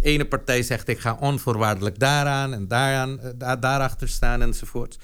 Ene 0.00 0.26
partij 0.26 0.62
zegt 0.62 0.88
ik 0.88 0.98
ga 0.98 1.16
onvoorwaardelijk 1.20 1.98
daaraan 1.98 2.52
en 2.52 2.68
daaraan, 2.68 3.20
eh, 3.20 3.30
daar, 3.36 3.60
daarachter 3.60 4.08
staan 4.08 4.42
enzovoort. 4.42 4.98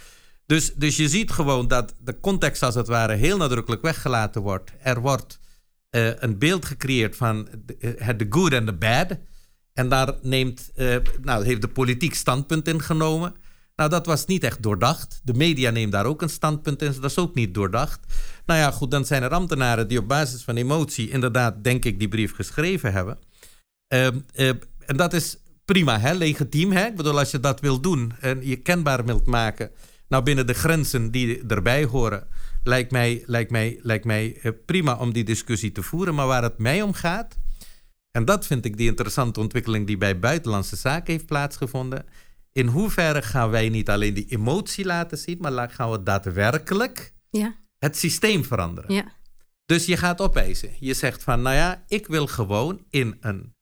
Dus, 0.46 0.74
dus 0.74 0.96
je 0.96 1.08
ziet 1.08 1.30
gewoon 1.30 1.68
dat 1.68 1.94
de 1.98 2.20
context 2.20 2.62
als 2.62 2.74
het 2.74 2.86
ware 2.86 3.14
heel 3.14 3.36
nadrukkelijk 3.36 3.82
weggelaten 3.82 4.42
wordt. 4.42 4.72
Er 4.80 5.00
wordt 5.00 5.38
uh, 5.90 6.10
een 6.14 6.38
beeld 6.38 6.64
gecreëerd 6.64 7.16
van 7.16 7.48
de, 7.66 8.16
de 8.16 8.26
good 8.30 8.52
en 8.52 8.66
de 8.66 8.72
bad. 8.72 9.18
En 9.72 9.88
daar 9.88 10.14
neemt, 10.22 10.70
uh, 10.76 10.96
nou, 11.22 11.44
heeft 11.44 11.60
de 11.60 11.68
politiek 11.68 12.14
standpunt 12.14 12.68
in 12.68 12.82
genomen. 12.82 13.34
Nou, 13.76 13.90
dat 13.90 14.06
was 14.06 14.26
niet 14.26 14.44
echt 14.44 14.62
doordacht. 14.62 15.20
De 15.24 15.34
media 15.34 15.70
neemt 15.70 15.92
daar 15.92 16.06
ook 16.06 16.22
een 16.22 16.28
standpunt 16.28 16.82
in. 16.82 16.92
Dat 17.00 17.10
is 17.10 17.18
ook 17.18 17.34
niet 17.34 17.54
doordacht. 17.54 18.00
Nou 18.46 18.60
ja, 18.60 18.70
goed, 18.70 18.90
dan 18.90 19.04
zijn 19.04 19.22
er 19.22 19.30
ambtenaren 19.30 19.88
die 19.88 19.98
op 19.98 20.08
basis 20.08 20.42
van 20.42 20.56
emotie 20.56 21.10
inderdaad, 21.10 21.64
denk 21.64 21.84
ik, 21.84 21.98
die 21.98 22.08
brief 22.08 22.34
geschreven 22.34 22.92
hebben. 22.92 23.18
Uh, 23.88 24.06
en 24.86 24.96
dat 24.96 25.12
is 25.12 25.36
prima, 25.64 26.00
hè? 26.00 26.12
legitiem. 26.12 26.72
Hè? 26.72 26.86
Ik 26.86 26.96
bedoel, 26.96 27.18
als 27.18 27.30
je 27.30 27.40
dat 27.40 27.60
wil 27.60 27.80
doen 27.80 28.12
en 28.20 28.46
je 28.46 28.56
kenbaar 28.56 29.04
wilt 29.04 29.26
maken 29.26 29.70
nou, 30.12 30.24
binnen 30.24 30.46
de 30.46 30.54
grenzen 30.54 31.10
die 31.10 31.46
erbij 31.46 31.84
horen, 31.84 32.28
lijkt 32.62 32.90
mij, 32.90 33.22
lijkt 33.26 33.50
mij, 33.50 33.78
lijkt 33.82 34.04
mij 34.04 34.38
eh, 34.42 34.52
prima 34.66 34.96
om 34.96 35.12
die 35.12 35.24
discussie 35.24 35.72
te 35.72 35.82
voeren. 35.82 36.14
Maar 36.14 36.26
waar 36.26 36.42
het 36.42 36.58
mij 36.58 36.82
om 36.82 36.92
gaat, 36.92 37.38
en 38.10 38.24
dat 38.24 38.46
vind 38.46 38.64
ik 38.64 38.76
die 38.76 38.88
interessante 38.88 39.40
ontwikkeling 39.40 39.86
die 39.86 39.96
bij 39.96 40.18
buitenlandse 40.18 40.76
zaken 40.76 41.12
heeft 41.12 41.26
plaatsgevonden. 41.26 42.06
In 42.52 42.66
hoeverre 42.66 43.22
gaan 43.22 43.50
wij 43.50 43.68
niet 43.68 43.90
alleen 43.90 44.14
die 44.14 44.26
emotie 44.28 44.84
laten 44.84 45.18
zien, 45.18 45.38
maar 45.40 45.70
gaan 45.70 45.90
we 45.90 46.02
daadwerkelijk 46.02 47.14
ja. 47.30 47.54
het 47.78 47.96
systeem 47.96 48.44
veranderen? 48.44 48.94
Ja. 48.94 49.04
Dus 49.66 49.86
je 49.86 49.96
gaat 49.96 50.20
opeisen. 50.20 50.70
Je 50.80 50.94
zegt 50.94 51.22
van, 51.22 51.42
nou 51.42 51.56
ja, 51.56 51.84
ik 51.88 52.06
wil 52.06 52.26
gewoon 52.26 52.84
in 52.90 53.16
een 53.20 53.54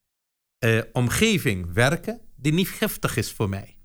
uh, 0.64 0.82
omgeving 0.92 1.72
werken 1.72 2.20
die 2.36 2.52
niet 2.52 2.68
giftig 2.68 3.16
is 3.16 3.32
voor 3.32 3.48
mij. 3.48 3.80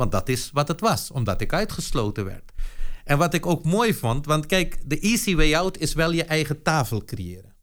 Want 0.00 0.12
dat 0.12 0.28
is 0.28 0.50
wat 0.50 0.68
het 0.68 0.80
was, 0.80 1.10
omdat 1.10 1.40
ik 1.40 1.52
uitgesloten 1.52 2.24
werd. 2.24 2.52
En 3.04 3.18
wat 3.18 3.34
ik 3.34 3.46
ook 3.46 3.64
mooi 3.64 3.94
vond, 3.94 4.26
want 4.26 4.46
kijk, 4.46 4.78
de 4.84 4.98
easy 4.98 5.34
way 5.34 5.54
out 5.54 5.78
is 5.78 5.92
wel 5.92 6.12
je 6.12 6.24
eigen 6.24 6.62
tafel 6.62 7.04
creëren. 7.04 7.56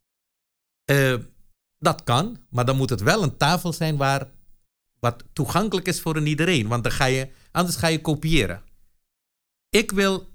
Uh, 0.92 1.16
dat 1.80 2.04
kan, 2.04 2.38
maar 2.50 2.66
dan 2.66 2.78
moet 2.78 2.90
het 2.90 3.02
wel 3.02 3.24
een 3.24 3.38
tafel 3.38 3.74
zijn 3.74 3.98
waar 3.98 4.30
wat 5.00 5.24
toegankelijk 5.34 5.88
is 5.88 6.02
voor 6.02 6.16
een 6.16 6.28
iedereen. 6.28 6.68
Want 6.68 6.84
dan 6.84 6.92
ga 6.92 7.06
je, 7.06 7.30
anders 7.52 7.76
ga 7.76 7.88
je 7.88 8.02
kopiëren. 8.02 8.64
Ik 9.70 9.92
wil, 9.92 10.30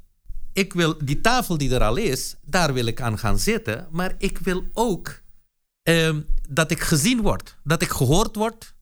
ik 0.52 0.72
wil 0.72 1.04
die 1.04 1.20
tafel 1.20 1.58
die 1.58 1.74
er 1.74 1.82
al 1.82 1.96
is, 1.96 2.36
daar 2.42 2.72
wil 2.72 2.86
ik 2.86 3.00
aan 3.00 3.18
gaan 3.18 3.38
zitten. 3.38 3.88
Maar 3.90 4.14
ik 4.18 4.38
wil 4.38 4.64
ook 4.72 5.22
ehm, 5.82 6.20
dat 6.48 6.70
ik 6.70 6.80
gezien 6.80 7.20
word, 7.20 7.56
dat 7.64 7.82
ik 7.82 7.90
gehoord 7.90 8.36
word 8.36 8.74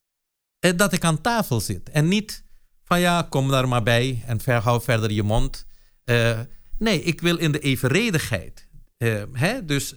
en 0.59 0.77
dat 0.77 0.93
ik 0.93 1.05
aan 1.05 1.21
tafel 1.21 1.61
zit. 1.61 1.91
En 1.91 2.09
niet 2.09 2.49
van 2.91 3.01
ja, 3.01 3.27
kom 3.29 3.49
daar 3.49 3.69
maar 3.69 3.83
bij 3.83 4.23
en 4.27 4.41
ver, 4.41 4.63
hou 4.63 4.83
verder 4.83 5.13
je 5.13 5.23
mond. 5.23 5.67
Uh, 6.05 6.41
nee, 6.79 7.03
ik 7.03 7.21
wil 7.21 7.37
in 7.37 7.53
de 7.53 7.59
evenredigheid. 7.59 8.69
Uh, 8.99 9.23
hè, 9.33 9.65
dus 9.65 9.95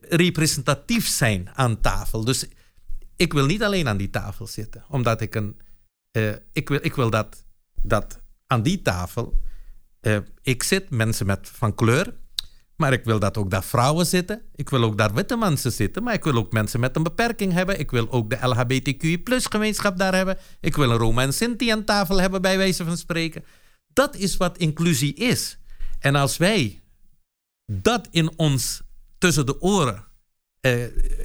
representatief 0.00 1.06
zijn 1.06 1.50
aan 1.54 1.80
tafel. 1.80 2.24
Dus 2.24 2.46
ik 3.16 3.32
wil 3.32 3.46
niet 3.46 3.62
alleen 3.62 3.88
aan 3.88 3.96
die 3.96 4.10
tafel 4.10 4.46
zitten, 4.46 4.84
omdat 4.88 5.20
ik 5.20 5.34
een. 5.34 5.60
Ik, 6.52 6.68
wil, 6.68 6.78
ik 6.82 6.94
wil 6.94 7.10
dat, 7.10 7.44
dat 7.82 8.20
aan 8.46 8.62
die 8.62 8.82
tafel. 8.82 9.40
Ik 10.42 10.62
zit, 10.62 10.90
mensen 10.90 11.26
met, 11.26 11.48
van 11.48 11.74
kleur. 11.74 12.14
Maar 12.76 12.92
ik 12.92 13.04
wil 13.04 13.18
dat 13.18 13.36
ook 13.36 13.50
daar 13.50 13.64
vrouwen 13.64 14.06
zitten. 14.06 14.42
Ik 14.54 14.70
wil 14.70 14.82
ook 14.82 14.98
daar 14.98 15.14
witte 15.14 15.36
mensen 15.36 15.72
zitten. 15.72 16.02
Maar 16.02 16.14
ik 16.14 16.24
wil 16.24 16.36
ook 16.36 16.52
mensen 16.52 16.80
met 16.80 16.96
een 16.96 17.02
beperking 17.02 17.52
hebben. 17.52 17.78
Ik 17.78 17.90
wil 17.90 18.10
ook 18.10 18.30
de 18.30 18.46
LHBTQI 18.46 19.22
gemeenschap 19.26 19.98
daar 19.98 20.14
hebben. 20.14 20.38
Ik 20.60 20.76
wil 20.76 20.90
een 20.90 20.96
Roma 20.96 21.22
en 21.22 21.34
Sinti 21.34 21.70
aan 21.70 21.84
tafel 21.84 22.20
hebben, 22.20 22.42
bij 22.42 22.56
wijze 22.56 22.84
van 22.84 22.96
spreken. 22.96 23.44
Dat 23.92 24.16
is 24.16 24.36
wat 24.36 24.58
inclusie 24.58 25.14
is. 25.14 25.58
En 25.98 26.14
als 26.14 26.36
wij 26.36 26.82
dat 27.66 28.08
in 28.10 28.32
ons 28.36 28.82
tussen 29.18 29.46
de 29.46 29.60
oren 29.60 30.04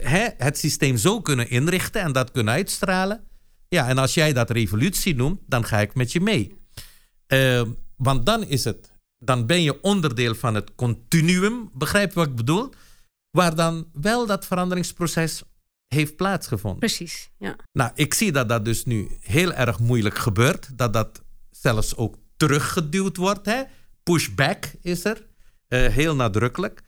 hè, 0.01 0.27
het 0.37 0.57
systeem 0.57 0.97
zo 0.97 1.21
kunnen 1.21 1.49
inrichten 1.49 2.01
en 2.01 2.11
dat 2.11 2.31
kunnen 2.31 2.53
uitstralen. 2.53 3.23
Ja, 3.67 3.87
en 3.87 3.97
als 3.97 4.13
jij 4.13 4.33
dat 4.33 4.49
revolutie 4.49 5.15
noemt, 5.15 5.39
dan 5.47 5.65
ga 5.65 5.79
ik 5.79 5.95
met 5.95 6.11
je 6.11 6.21
mee. 6.21 6.57
Uh, 7.27 7.61
want 7.95 8.25
dan 8.25 8.43
is 8.43 8.63
het, 8.63 8.88
dan 9.19 9.45
ben 9.45 9.61
je 9.61 9.81
onderdeel 9.81 10.35
van 10.35 10.55
het 10.55 10.75
continuum, 10.75 11.69
begrijp 11.73 12.09
je 12.09 12.19
wat 12.19 12.27
ik 12.27 12.35
bedoel? 12.35 12.69
Waar 13.29 13.55
dan 13.55 13.87
wel 13.93 14.25
dat 14.25 14.45
veranderingsproces 14.45 15.43
heeft 15.87 16.15
plaatsgevonden. 16.15 16.79
Precies, 16.79 17.29
ja. 17.37 17.55
Nou, 17.71 17.91
ik 17.95 18.13
zie 18.13 18.31
dat 18.31 18.49
dat 18.49 18.65
dus 18.65 18.85
nu 18.85 19.17
heel 19.21 19.53
erg 19.53 19.79
moeilijk 19.79 20.17
gebeurt. 20.17 20.77
Dat 20.77 20.93
dat 20.93 21.23
zelfs 21.49 21.95
ook 21.95 22.15
teruggeduwd 22.37 23.17
wordt. 23.17 23.45
Hè? 23.45 23.63
Pushback 24.03 24.65
is 24.81 25.05
er, 25.05 25.27
uh, 25.67 25.87
heel 25.87 26.15
nadrukkelijk. 26.15 26.81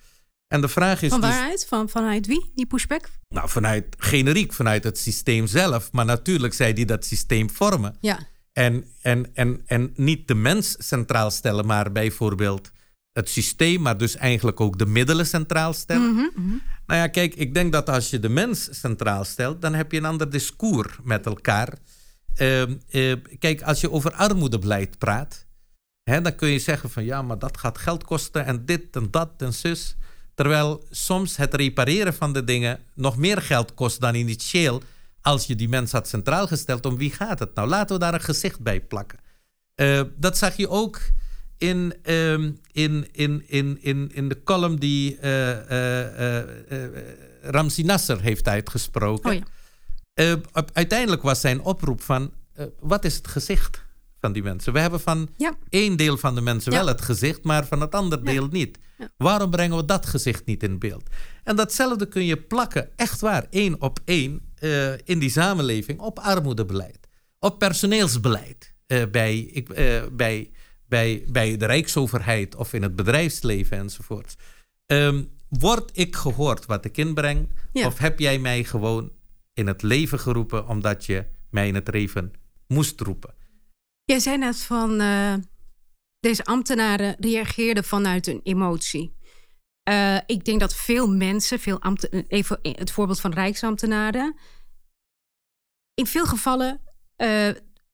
En 0.48 0.62
de 0.62 0.68
vraag 0.68 1.02
is. 1.02 1.10
Van 1.10 1.22
dus- 1.22 1.30
waaruit? 1.30 1.66
van, 1.68 1.90
vanuit 1.90 2.28
wie, 2.28 2.52
die 2.56 2.66
pushback? 2.66 3.10
Nou, 3.28 3.50
vanuit 3.50 3.96
generiek, 3.98 4.54
vanuit 4.54 4.84
het 4.84 4.98
systeem 4.98 5.48
zelf. 5.48 5.92
Maar 5.92 6.06
natuurlijk 6.06 6.54
zij 6.54 6.74
die 6.74 6.86
dat 6.86 7.06
systeem 7.06 7.50
vormen. 7.50 7.98
Ja. 8.00 8.28
En, 8.54 8.86
en, 9.02 9.30
en, 9.34 9.62
en 9.66 9.92
niet 9.96 10.28
de 10.28 10.36
mens 10.36 10.76
centraal 10.80 11.32
stellen, 11.32 11.66
maar 11.66 11.92
bijvoorbeeld 11.92 12.72
het 13.14 13.30
systeem, 13.30 13.82
maar 13.82 13.98
dus 13.98 14.16
eigenlijk 14.16 14.60
ook 14.60 14.78
de 14.78 14.86
middelen 14.86 15.28
centraal 15.28 15.74
stellen. 15.74 16.12
Mm 16.12 16.32
-hmm. 16.36 16.62
Nou 16.86 17.00
ja, 17.00 17.08
kijk, 17.08 17.36
ik 17.36 17.54
denk 17.54 17.72
dat 17.72 17.90
als 17.90 18.10
je 18.10 18.20
de 18.20 18.30
mens 18.30 18.80
centraal 18.80 19.24
stelt, 19.24 19.62
dan 19.62 19.74
heb 19.74 19.92
je 19.92 19.98
een 19.98 20.06
ander 20.06 20.30
discours 20.30 20.98
met 21.04 21.26
elkaar. 21.26 21.78
Uh, 22.38 22.62
uh, 22.90 23.16
kijk, 23.40 23.62
als 23.62 23.82
je 23.82 23.92
over 23.92 24.14
armoedebeleid 24.14 24.98
praat, 24.98 25.46
hè, 26.04 26.22
dan 26.22 26.36
kun 26.36 26.50
je 26.50 26.60
zeggen 26.60 26.90
van 26.90 27.04
ja, 27.04 27.22
maar 27.22 27.40
dat 27.40 27.58
gaat 27.58 27.78
geld 27.78 28.04
kosten 28.04 28.46
en 28.46 28.66
dit 28.66 28.96
en 28.96 29.08
dat 29.12 29.30
en 29.38 29.54
zus. 29.54 29.96
Terwijl 30.34 30.84
soms 30.90 31.38
het 31.38 31.54
repareren 31.54 32.14
van 32.14 32.34
de 32.34 32.44
dingen 32.44 32.80
nog 32.94 33.18
meer 33.18 33.42
geld 33.42 33.74
kost 33.74 34.02
dan 34.02 34.16
initieel 34.16 34.82
als 35.22 35.46
je 35.46 35.56
die 35.56 35.70
mens 35.70 35.92
had 35.92 36.08
centraal 36.08 36.48
gesteld. 36.48 36.86
Om 36.86 36.98
wie 36.98 37.12
gaat 37.12 37.40
het 37.40 37.56
nou? 37.56 37.68
Laten 37.68 37.96
we 37.96 38.02
daar 38.02 38.14
een 38.14 38.22
gezicht 38.22 38.60
bij 38.60 38.82
plakken. 38.82 39.20
Uh, 39.76 40.02
dat 40.18 40.38
zag 40.38 40.56
je 40.56 40.70
ook 40.70 41.02
in, 41.58 41.94
um, 42.06 42.60
in, 42.72 43.08
in, 43.12 43.44
in, 43.48 43.78
in, 43.82 44.12
in 44.14 44.30
de 44.30 44.44
column 44.44 44.76
die 44.76 45.18
uh, 45.22 45.70
uh, 45.70 46.40
Ramsi 47.42 47.84
Nasser 47.84 48.22
heeft 48.22 48.48
uitgesproken. 48.48 49.32
Oh 49.32 49.42
ja. 50.14 50.38
uiteindelijk 50.74 51.22
was 51.22 51.42
zijn 51.42 51.62
oproep 51.62 52.02
van, 52.02 52.32
wat 52.80 53.06
is 53.06 53.16
het 53.16 53.28
gezicht 53.28 53.86
van 54.20 54.32
die 54.32 54.44
mensen? 54.44 54.74
We 54.74 54.80
hebben 54.80 55.00
van 55.00 55.30
ja. 55.38 55.54
één 55.70 55.98
deel 55.98 56.18
van 56.18 56.36
de 56.36 56.42
mensen 56.42 56.72
ja. 56.72 56.78
wel 56.78 56.88
het 56.88 57.02
gezicht, 57.02 57.44
maar 57.44 57.66
van 57.66 57.82
het 57.82 57.96
andere 57.96 58.22
deel 58.22 58.48
niet. 58.48 58.78
Waarom 59.18 59.50
brengen 59.50 59.78
we 59.78 59.86
dat 59.86 60.06
gezicht 60.06 60.46
niet 60.46 60.64
in 60.64 60.80
beeld? 60.80 61.10
En 61.44 61.56
datzelfde 61.56 62.08
kun 62.08 62.26
je 62.26 62.38
plakken, 62.38 62.90
echt 62.96 63.22
waar, 63.22 63.46
één 63.50 63.82
op 63.82 64.00
één 64.06 64.51
uh, 64.62 64.94
in 65.04 65.20
die 65.20 65.30
samenleving 65.30 66.00
op 66.00 66.20
armoedebeleid, 66.20 67.08
op 67.40 67.60
personeelsbeleid, 67.60 68.74
uh, 68.88 69.04
bij, 69.12 69.40
ik, 69.40 69.70
uh, 69.70 70.04
bij, 70.12 70.52
bij, 70.88 71.24
bij 71.28 71.58
de 71.58 71.66
Rijksoverheid 71.66 72.56
of 72.56 72.74
in 72.74 72.82
het 72.82 72.96
bedrijfsleven 72.96 73.78
enzovoort. 73.78 74.36
Um, 74.86 75.30
word 75.50 75.90
ik 75.94 76.16
gehoord 76.16 76.66
wat 76.66 76.86
ik 76.86 76.98
inbreng? 76.98 77.50
Ja. 77.74 77.88
Of 77.88 77.98
heb 77.98 78.20
jij 78.20 78.40
mij 78.40 78.64
gewoon 78.64 79.12
in 79.54 79.68
het 79.68 79.82
leven 79.82 80.20
geroepen 80.20 80.68
omdat 80.68 81.06
je 81.06 81.26
mij 81.50 81.68
in 81.68 81.76
het 81.76 81.88
leven 81.88 82.34
moest 82.68 83.02
roepen? 83.02 83.34
Jij 84.04 84.20
zei 84.20 84.38
net 84.38 84.58
van 84.58 85.02
deze 86.20 86.46
ambtenaren 86.46 87.16
reageerden 87.20 87.84
vanuit 87.84 88.28
een 88.28 88.42
emotie. 88.44 89.14
Uh, 89.90 90.18
ik 90.26 90.46
denk 90.46 90.60
dat 90.60 90.76
veel 90.76 91.08
mensen, 91.08 91.60
veel 91.60 91.80
even 92.28 92.60
het 92.62 92.92
voorbeeld 92.92 93.20
van 93.20 93.34
rijksambtenaren, 93.34 94.36
in 95.94 96.08
veel 96.08 96.26
gevallen 96.26 96.82
uh, 97.18 97.50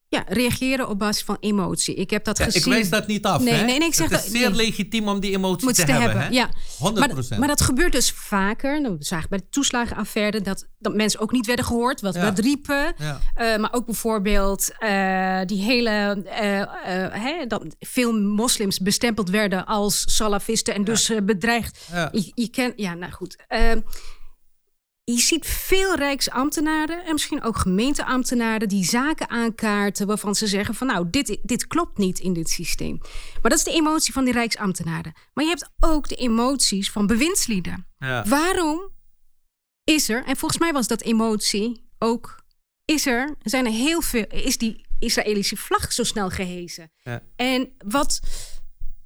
ja, 0.10 0.24
reageren 0.28 0.90
op 0.90 1.00
basis 1.00 1.24
van 1.24 1.38
emotie. 1.40 1.96
Ik 1.96 2.10
heb 2.10 2.24
dat 2.24 2.38
ja, 2.38 2.46
gezien. 2.46 2.62
Ik 2.62 2.68
wijs 2.68 2.90
dat 2.90 3.08
niet 3.08 3.26
af. 3.26 3.44
Nee, 3.44 3.54
hè? 3.54 3.66
nee, 3.66 3.80
nee 3.80 3.88
ik 3.88 3.94
zeg 3.94 4.10
het 4.10 4.26
is 4.26 4.32
zeer 4.32 4.50
nee, 4.50 4.66
legitiem 4.66 5.08
om 5.08 5.20
die 5.20 5.32
emotie 5.32 5.74
te, 5.74 5.84
te 5.84 5.92
hebben. 5.92 6.34
Ja. 6.34 6.50
100%. 6.50 6.54
Maar, 6.80 7.10
maar 7.40 7.48
dat 7.48 7.62
gebeurt 7.62 7.92
dus 7.92 8.12
vaker. 8.12 8.82
Nou, 8.82 8.96
We 8.98 9.06
zagen 9.06 9.30
bij 9.30 9.38
de 9.38 9.50
toeslagenaffaire 9.50 10.42
dat, 10.42 10.68
dat 10.80 10.94
mensen 10.94 11.20
ook 11.20 11.32
niet 11.32 11.46
werden 11.46 11.66
gehoord, 11.66 12.02
wat, 12.02 12.14
Ja. 12.14 12.24
wat 12.24 12.40
riepen. 12.40 12.94
Ja. 12.98 13.20
Uh, 13.38 13.58
maar 13.58 13.74
ook 13.74 13.86
bijvoorbeeld 13.86 14.70
uh, 14.80 15.42
die 15.46 15.62
hele. 15.62 16.24
Uh, 16.42 17.48
dat 17.48 17.76
veel 17.80 18.20
moslims 18.20 18.80
bestempeld 18.80 19.30
werden 19.30 19.66
als 19.66 20.16
salafisten 20.16 20.74
en 20.74 20.84
dus 20.84 21.12
bedreigd. 21.24 21.86
Ja. 21.92 22.10
Je, 22.12 22.32
je 22.34 22.50
kent, 22.50 22.74
ja, 22.76 22.94
nou 22.94 23.12
goed. 23.12 23.36
Je 25.12 25.20
ziet 25.20 25.46
veel 25.46 25.96
rijksambtenaren 25.96 27.06
en 27.06 27.14
misschien 27.14 27.44
ook 27.44 27.58
gemeenteambtenaren 27.58 28.68
die 28.68 28.86
zaken 28.86 29.30
aankaarten 29.30 30.08
waarvan 30.08 30.36
ze 30.36 30.48
zeggen 30.48 30.76
van 30.76 30.88
nou, 30.88 31.10
dit, 31.10 31.38
dit 31.44 31.68
klopt 31.68 31.98
niet 31.98 32.20
in 32.20 32.34
dit 32.34 32.50
systeem. 32.50 32.98
Maar 33.42 33.52
dat 33.52 33.58
is 33.58 33.64
de 33.64 33.72
emotie 33.72 34.14
van 34.14 34.24
die 34.24 34.34
rijksambtenaren. 34.34 35.14
Maar 35.34 35.44
je 35.44 35.50
hebt 35.50 35.70
ook 35.80 36.08
de 36.08 36.16
emoties 36.16 36.92
van 36.92 37.08
bewindslieden. 37.08 37.88
Ja. 37.98 38.24
Waarom 38.28 38.90
is 39.84 40.10
er, 40.10 40.26
en 40.26 40.38
volgens 40.38 40.62
mij 40.62 40.74
was 40.74 40.88
dat 40.88 41.02
emotie 41.02 41.90
ook, 42.00 42.44
is 42.86 43.06
er, 43.06 43.36
zijn 43.44 43.66
er 43.66 43.72
heel 43.72 44.02
veel, 44.02 44.26
is 44.30 44.58
die 44.58 44.86
Israëlische 45.00 45.58
vlag 45.58 45.94
zo 45.94 46.04
snel 46.04 46.30
gehezen? 46.30 46.92
Ja. 47.04 47.24
En 47.36 47.74
wat, 47.86 48.20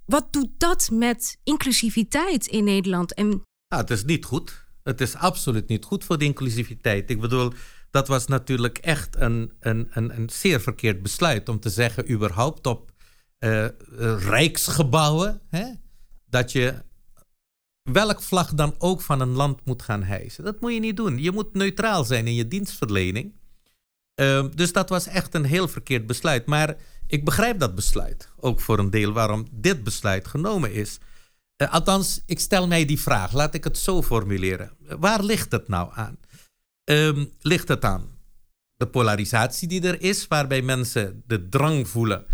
wat 0.06 0.34
doet 0.34 0.50
dat 0.58 0.90
met 0.92 1.38
inclusiviteit 1.44 2.48
in 2.48 2.64
Nederland? 2.64 3.14
En 3.14 3.28
Nou, 3.68 3.82
het 3.82 3.90
is 3.90 4.04
niet 4.04 4.26
goed. 4.26 4.61
Het 4.84 5.02
is 5.02 5.15
absoluut 5.15 5.67
niet 5.67 5.86
goed 5.86 6.04
voor 6.04 6.17
de 6.17 6.26
inclusiviteit. 6.26 7.10
Ik 7.10 7.20
bedoel, 7.20 7.54
dat 7.91 8.08
was 8.08 8.28
natuurlijk 8.28 8.78
echt 8.78 9.15
een, 9.15 9.52
een, 9.60 9.88
een, 9.91 10.17
een 10.17 10.30
zeer 10.30 10.62
verkeerd 10.62 11.02
besluit 11.02 11.50
om 11.50 11.60
te 11.60 11.70
zeggen, 11.70 12.12
überhaupt 12.12 12.67
op 12.67 12.91
uh, 13.39 13.67
rijksgebouwen, 14.17 15.41
hè, 15.50 15.65
dat 16.26 16.52
je 16.52 16.76
welk 17.84 18.22
vlag 18.22 18.54
dan 18.54 18.76
ook 18.78 19.02
van 19.02 19.20
een 19.22 19.32
land 19.32 19.65
moet 19.65 19.82
gaan 19.82 20.04
hijsen. 20.04 20.44
Dat 20.44 20.62
moet 20.62 20.74
je 20.74 20.80
niet 20.80 20.98
doen. 20.98 21.22
Je 21.22 21.32
moet 21.32 21.54
neutraal 21.54 22.04
zijn 22.04 22.28
in 22.28 22.34
je 22.34 22.48
dienstverlening. 22.48 23.34
Uh, 24.15 24.46
dus 24.56 24.74
dat 24.74 24.89
was 24.89 25.08
echt 25.08 25.36
een 25.36 25.46
heel 25.46 25.67
verkeerd 25.67 26.08
besluit. 26.08 26.46
Maar 26.46 26.76
ik 27.08 27.26
begrijp 27.26 27.60
dat 27.60 27.76
besluit. 27.76 28.30
Ook 28.39 28.60
voor 28.60 28.80
een 28.80 28.89
deel 28.89 29.12
waarom 29.12 29.48
dit 29.52 29.84
besluit 29.84 30.28
genomen 30.28 30.74
is. 30.74 31.00
Uh, 31.62 31.74
althans, 31.74 32.21
ik 32.26 32.39
stel 32.39 32.67
mij 32.67 32.86
die 32.86 33.00
vraag. 33.00 33.34
Laat 33.34 33.54
ik 33.54 33.63
het 33.63 33.78
zo 33.78 34.02
formuleren. 34.02 34.71
Waar 35.00 35.24
ligt 35.24 35.52
het 35.52 35.67
nou 35.67 35.89
aan? 35.93 36.17
Um, 36.84 37.32
ligt 37.41 37.67
het 37.67 37.86
aan 37.86 38.10
de 38.76 38.88
polarisatie 38.88 39.67
die 39.67 39.88
er 39.88 40.02
is, 40.02 40.28
waarbij 40.28 40.62
mensen 40.62 41.24
de 41.28 41.50
drang 41.50 41.88
voelen 41.88 42.26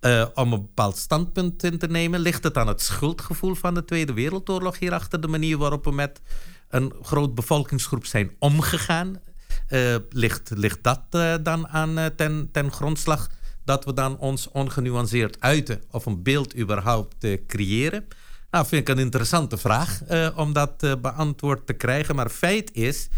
uh, 0.00 0.26
om 0.34 0.52
een 0.52 0.60
bepaald 0.60 0.96
standpunt 0.96 1.62
in 1.62 1.78
te 1.78 1.86
nemen? 1.86 2.20
Ligt 2.20 2.44
het 2.44 2.56
aan 2.56 2.66
het 2.66 2.80
schuldgevoel 2.80 3.54
van 3.54 3.74
de 3.74 3.84
Tweede 3.84 4.12
Wereldoorlog 4.12 4.78
hierachter, 4.78 5.20
de 5.20 5.28
manier 5.28 5.58
waarop 5.58 5.84
we 5.84 5.92
met 5.92 6.20
een 6.68 6.92
groot 7.02 7.34
bevolkingsgroep 7.34 8.06
zijn 8.06 8.30
omgegaan? 8.38 9.20
Uh, 9.68 9.96
ligt, 10.10 10.50
ligt 10.54 10.82
dat 10.82 11.00
dan 11.44 11.68
aan 11.68 12.14
ten, 12.16 12.48
ten 12.52 12.72
grondslag 12.72 13.30
dat 13.64 13.84
we 13.84 13.92
dan 13.92 14.18
ons 14.18 14.48
ongenuanceerd 14.48 15.40
uiten 15.40 15.82
of 15.90 16.06
een 16.06 16.22
beeld 16.22 16.56
überhaupt 16.56 17.26
creëren? 17.46 18.06
Nou, 18.52 18.66
vind 18.66 18.88
ik 18.88 18.94
een 18.94 19.02
interessante 19.02 19.56
vraag 19.56 20.00
uh, 20.10 20.28
om 20.36 20.52
dat 20.52 20.82
uh, 20.82 20.92
beantwoord 21.00 21.66
te 21.66 21.72
krijgen. 21.72 22.14
Maar 22.14 22.30
feit 22.30 22.72
is 22.72 23.08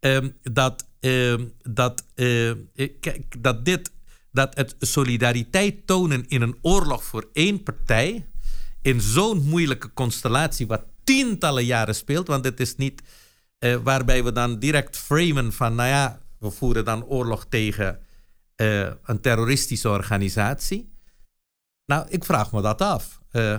um, 0.00 0.36
dat 0.42 0.86
ehm, 1.00 1.44
dat, 1.62 2.04
kijk, 3.00 3.42
dat, 3.42 3.64
dit, 3.64 3.92
dat 4.32 4.54
het 4.54 4.76
solidariteit 4.78 5.86
tonen 5.86 6.24
in 6.28 6.42
een 6.42 6.56
oorlog 6.62 7.04
voor 7.04 7.28
één 7.32 7.62
partij, 7.62 8.26
in 8.80 9.00
zo'n 9.00 9.48
moeilijke 9.48 9.92
constellatie, 9.92 10.66
wat 10.66 10.84
tientallen 11.04 11.64
jaren 11.64 11.94
speelt, 11.94 12.26
want 12.26 12.44
het 12.44 12.60
is 12.60 12.76
niet 12.76 13.02
waarbij 13.82 14.24
we 14.24 14.32
dan 14.32 14.58
direct 14.58 14.96
framen 14.96 15.52
van, 15.52 15.74
nou 15.74 15.88
ja, 15.88 16.20
we 16.38 16.50
voeren 16.50 16.84
dan 16.84 17.04
oorlog 17.04 17.46
tegen 17.48 17.98
een 18.56 19.20
terroristische 19.20 19.88
organisatie. 19.88 20.91
Nou, 21.86 22.06
ik 22.08 22.24
vraag 22.24 22.52
me 22.52 22.62
dat 22.62 22.80
af. 22.80 23.20
Uh, 23.32 23.58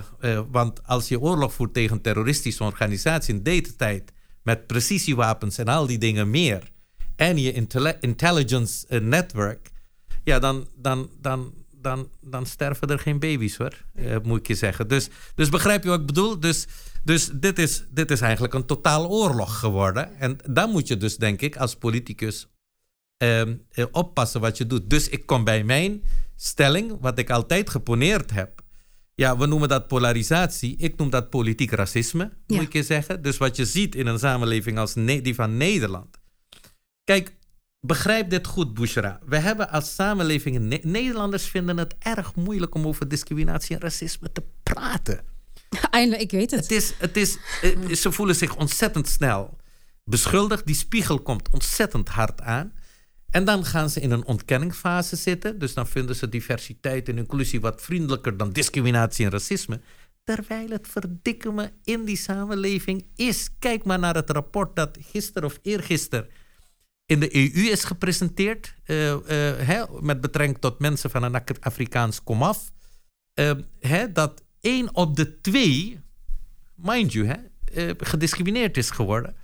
want 0.50 0.86
als 0.86 1.08
je 1.08 1.20
oorlog 1.20 1.52
voert 1.52 1.74
tegen 1.74 2.00
terroristische 2.00 2.64
organisatie 2.64 3.34
in 3.34 3.42
deze 3.42 3.76
tijd, 3.76 4.12
met 4.42 4.66
precisiewapens 4.66 5.58
en 5.58 5.68
al 5.68 5.86
die 5.86 5.98
dingen 5.98 6.30
meer, 6.30 6.72
en 7.16 7.38
je 7.38 7.52
intelligence 8.00 9.00
network, 9.00 9.70
ja, 10.24 10.38
dan, 10.38 10.68
dan, 10.76 11.10
dan, 11.20 11.54
dan, 11.72 12.08
dan 12.20 12.46
sterven 12.46 12.88
er 12.88 12.98
geen 12.98 13.18
baby's 13.18 13.56
hoor, 13.56 13.84
moet 14.22 14.38
ik 14.38 14.46
je 14.46 14.54
zeggen. 14.54 14.88
Dus, 14.88 15.08
dus 15.34 15.48
begrijp 15.48 15.82
je 15.82 15.88
wat 15.88 16.00
ik 16.00 16.06
bedoel? 16.06 16.40
Dus, 16.40 16.66
dus 17.04 17.30
dit, 17.32 17.58
is, 17.58 17.84
dit 17.90 18.10
is 18.10 18.20
eigenlijk 18.20 18.54
een 18.54 18.66
totaal 18.66 19.08
oorlog 19.08 19.58
geworden. 19.58 20.18
En 20.18 20.38
dan 20.50 20.70
moet 20.70 20.88
je 20.88 20.96
dus, 20.96 21.16
denk 21.16 21.40
ik, 21.40 21.56
als 21.56 21.76
politicus 21.76 22.48
Ehm, 23.24 23.54
eh, 23.70 23.84
oppassen 23.90 24.40
wat 24.40 24.58
je 24.58 24.66
doet. 24.66 24.90
Dus 24.90 25.08
ik 25.08 25.26
kom 25.26 25.44
bij 25.44 25.64
mijn 25.64 26.02
stelling, 26.36 26.96
wat 27.00 27.18
ik 27.18 27.30
altijd 27.30 27.70
geponeerd 27.70 28.30
heb. 28.30 28.62
Ja, 29.14 29.36
we 29.36 29.46
noemen 29.46 29.68
dat 29.68 29.88
polarisatie. 29.88 30.76
Ik 30.76 30.96
noem 30.96 31.10
dat 31.10 31.30
politiek 31.30 31.70
racisme, 31.70 32.32
moet 32.46 32.62
ik 32.62 32.72
je 32.72 32.82
zeggen. 32.82 33.22
Dus 33.22 33.36
wat 33.36 33.56
je 33.56 33.64
ziet 33.64 33.94
in 33.94 34.06
een 34.06 34.18
samenleving 34.18 34.78
als 34.78 34.94
die 34.94 35.34
van 35.34 35.56
Nederland. 35.56 36.16
Kijk, 37.04 37.36
begrijp 37.80 38.30
dit 38.30 38.46
goed, 38.46 38.74
Bushra. 38.74 39.18
We 39.26 39.38
hebben 39.38 39.70
als 39.70 39.94
samenleving... 39.94 40.82
Nederlanders 40.82 41.44
vinden 41.44 41.76
het 41.76 41.94
erg 41.98 42.34
moeilijk 42.34 42.74
om 42.74 42.86
over 42.86 43.08
discriminatie 43.08 43.74
en 43.74 43.82
racisme 43.82 44.32
te 44.32 44.42
praten. 44.62 45.24
Eindelijk, 45.90 46.22
ik 46.22 46.30
weet 46.30 46.50
het. 46.50 46.60
het, 46.60 46.70
is, 46.70 46.94
het 46.98 47.16
is, 47.16 47.38
eh, 47.62 47.94
ze 47.94 48.12
voelen 48.12 48.36
zich 48.36 48.56
ontzettend 48.56 49.08
snel 49.08 49.56
beschuldigd. 50.04 50.66
Die 50.66 50.74
spiegel 50.74 51.20
komt 51.20 51.50
ontzettend 51.50 52.08
hard 52.08 52.40
aan. 52.40 52.72
En 53.34 53.44
dan 53.44 53.64
gaan 53.64 53.90
ze 53.90 54.00
in 54.00 54.10
een 54.10 54.24
ontkenningsfase 54.24 55.16
zitten. 55.16 55.58
Dus 55.58 55.74
dan 55.74 55.86
vinden 55.86 56.16
ze 56.16 56.28
diversiteit 56.28 57.08
en 57.08 57.18
inclusie 57.18 57.60
wat 57.60 57.82
vriendelijker 57.82 58.36
dan 58.36 58.52
discriminatie 58.52 59.24
en 59.24 59.30
racisme. 59.30 59.80
Terwijl 60.24 60.68
het 60.68 60.88
verdikken 60.88 61.54
me 61.54 61.70
in 61.84 62.04
die 62.04 62.16
samenleving 62.16 63.06
is. 63.16 63.50
Kijk 63.58 63.84
maar 63.84 63.98
naar 63.98 64.14
het 64.14 64.30
rapport 64.30 64.76
dat 64.76 64.98
gisteren 65.00 65.44
of 65.48 65.58
eergisteren 65.62 66.28
in 67.06 67.20
de 67.20 67.36
EU 67.36 67.70
is 67.70 67.84
gepresenteerd. 67.84 68.74
Uh, 68.86 69.84
met 70.00 70.20
betrekking 70.20 70.58
tot 70.58 70.78
mensen 70.78 71.10
van 71.10 71.22
een 71.22 71.42
Afrikaans 71.60 72.22
komaf. 72.22 72.72
Uh, 73.34 74.04
dat 74.12 74.44
één 74.60 74.94
op 74.94 75.16
de 75.16 75.40
twee, 75.40 76.00
mind 76.74 77.12
you, 77.12 77.50
gediscrimineerd 77.98 78.76
is 78.76 78.90
geworden. 78.90 79.36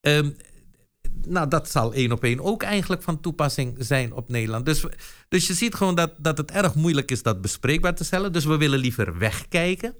Ehm, 0.00 0.30
nou, 1.28 1.48
dat 1.48 1.70
zal 1.70 1.92
één 1.92 2.12
op 2.12 2.24
één 2.24 2.40
ook 2.40 2.62
eigenlijk 2.62 3.02
van 3.02 3.20
toepassing 3.20 3.76
zijn 3.78 4.12
op 4.12 4.28
Nederland. 4.28 4.64
Dus, 4.64 4.84
dus 5.28 5.46
je 5.46 5.54
ziet 5.54 5.74
gewoon 5.74 5.94
dat, 5.94 6.14
dat 6.18 6.38
het 6.38 6.50
erg 6.50 6.74
moeilijk 6.74 7.10
is 7.10 7.22
dat 7.22 7.40
bespreekbaar 7.40 7.94
te 7.94 8.04
stellen. 8.04 8.32
Dus 8.32 8.44
we 8.44 8.56
willen 8.56 8.78
liever 8.78 9.18
wegkijken. 9.18 9.94